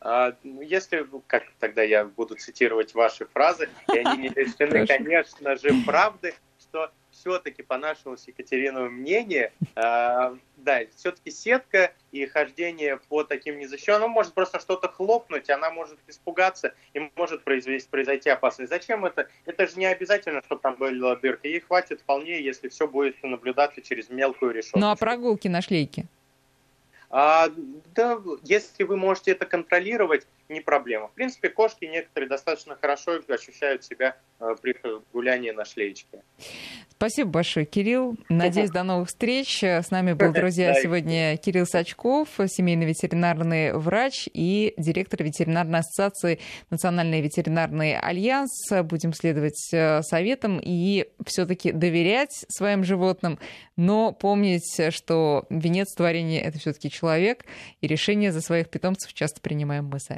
А, 0.00 0.34
ну, 0.42 0.62
если, 0.62 1.06
как 1.26 1.44
тогда 1.60 1.82
я 1.82 2.04
буду 2.04 2.34
цитировать 2.34 2.94
ваши 2.94 3.26
фразы, 3.26 3.68
и 3.92 3.98
они 3.98 4.22
не 4.22 4.28
лишены, 4.30 4.86
конечно 4.88 5.56
же, 5.56 5.70
правды, 5.86 6.34
что 6.58 6.90
все-таки, 7.22 7.62
по 7.62 7.78
нашему 7.78 8.16
с 8.16 8.26
Екатеринову 8.26 8.90
мнению, 8.90 9.52
э, 9.76 10.36
да, 10.56 10.80
все-таки 10.96 11.30
сетка 11.30 11.92
и 12.10 12.26
хождение 12.26 12.98
по 13.08 13.22
таким 13.22 13.60
незащищенным, 13.60 14.10
может 14.10 14.34
просто 14.34 14.58
что-то 14.58 14.88
хлопнуть, 14.88 15.48
она 15.48 15.70
может 15.70 15.98
испугаться 16.08 16.74
и 16.94 17.10
может 17.14 17.44
произвести, 17.44 17.88
произойти 17.88 18.28
опасность. 18.28 18.70
Зачем 18.70 19.04
это? 19.04 19.28
Это 19.46 19.68
же 19.68 19.78
не 19.78 19.86
обязательно, 19.86 20.42
чтобы 20.44 20.62
там 20.62 20.74
была 20.74 21.14
дырка. 21.14 21.46
Ей 21.46 21.60
хватит 21.60 22.00
вполне, 22.00 22.42
если 22.42 22.68
все 22.68 22.88
будет 22.88 23.22
наблюдаться 23.22 23.80
через 23.80 24.10
мелкую 24.10 24.52
решетку. 24.52 24.80
Ну 24.80 24.90
а 24.90 24.96
прогулки 24.96 25.46
на 25.46 25.62
шлейке? 25.62 26.06
А, 27.14 27.50
да, 27.94 28.18
если 28.42 28.84
вы 28.84 28.96
можете 28.96 29.32
это 29.32 29.44
контролировать, 29.44 30.26
не 30.48 30.60
проблема. 30.60 31.08
В 31.08 31.12
принципе, 31.12 31.48
кошки 31.48 31.84
некоторые 31.84 32.28
достаточно 32.28 32.76
хорошо 32.76 33.20
ощущают 33.28 33.84
себя 33.84 34.16
э, 34.40 34.54
при 34.60 34.76
гулянии 35.12 35.50
на 35.50 35.64
шлеечке. 35.64 36.22
Спасибо 36.90 37.30
большое, 37.30 37.66
Кирилл. 37.66 38.16
Надеюсь, 38.28 38.70
до 38.70 38.84
новых 38.84 39.08
встреч. 39.08 39.64
С 39.64 39.90
нами 39.90 40.12
был, 40.12 40.32
друзья, 40.32 40.74
сегодня 40.74 41.36
Кирилл 41.36 41.66
Сачков, 41.66 42.28
семейный 42.46 42.86
ветеринарный 42.86 43.72
врач 43.72 44.28
и 44.32 44.74
директор 44.76 45.22
ветеринарной 45.22 45.80
ассоциации 45.80 46.38
Национальный 46.70 47.20
ветеринарный 47.20 47.98
альянс. 47.98 48.50
Будем 48.84 49.12
следовать 49.14 49.68
э, 49.72 50.02
советам 50.02 50.60
и 50.62 51.08
все-таки 51.26 51.72
доверять 51.72 52.44
своим 52.48 52.84
животным, 52.84 53.38
но 53.76 54.12
помнить, 54.12 54.80
что 54.90 55.46
венец 55.50 55.92
творения— 55.94 56.40
это 56.42 56.58
все-таки 56.58 56.90
человек, 56.90 57.44
и 57.80 57.86
решения 57.86 58.30
за 58.30 58.40
своих 58.40 58.68
питомцев 58.68 59.12
часто 59.12 59.40
принимаем 59.40 59.86
мы 59.86 59.98
сами. 59.98 60.10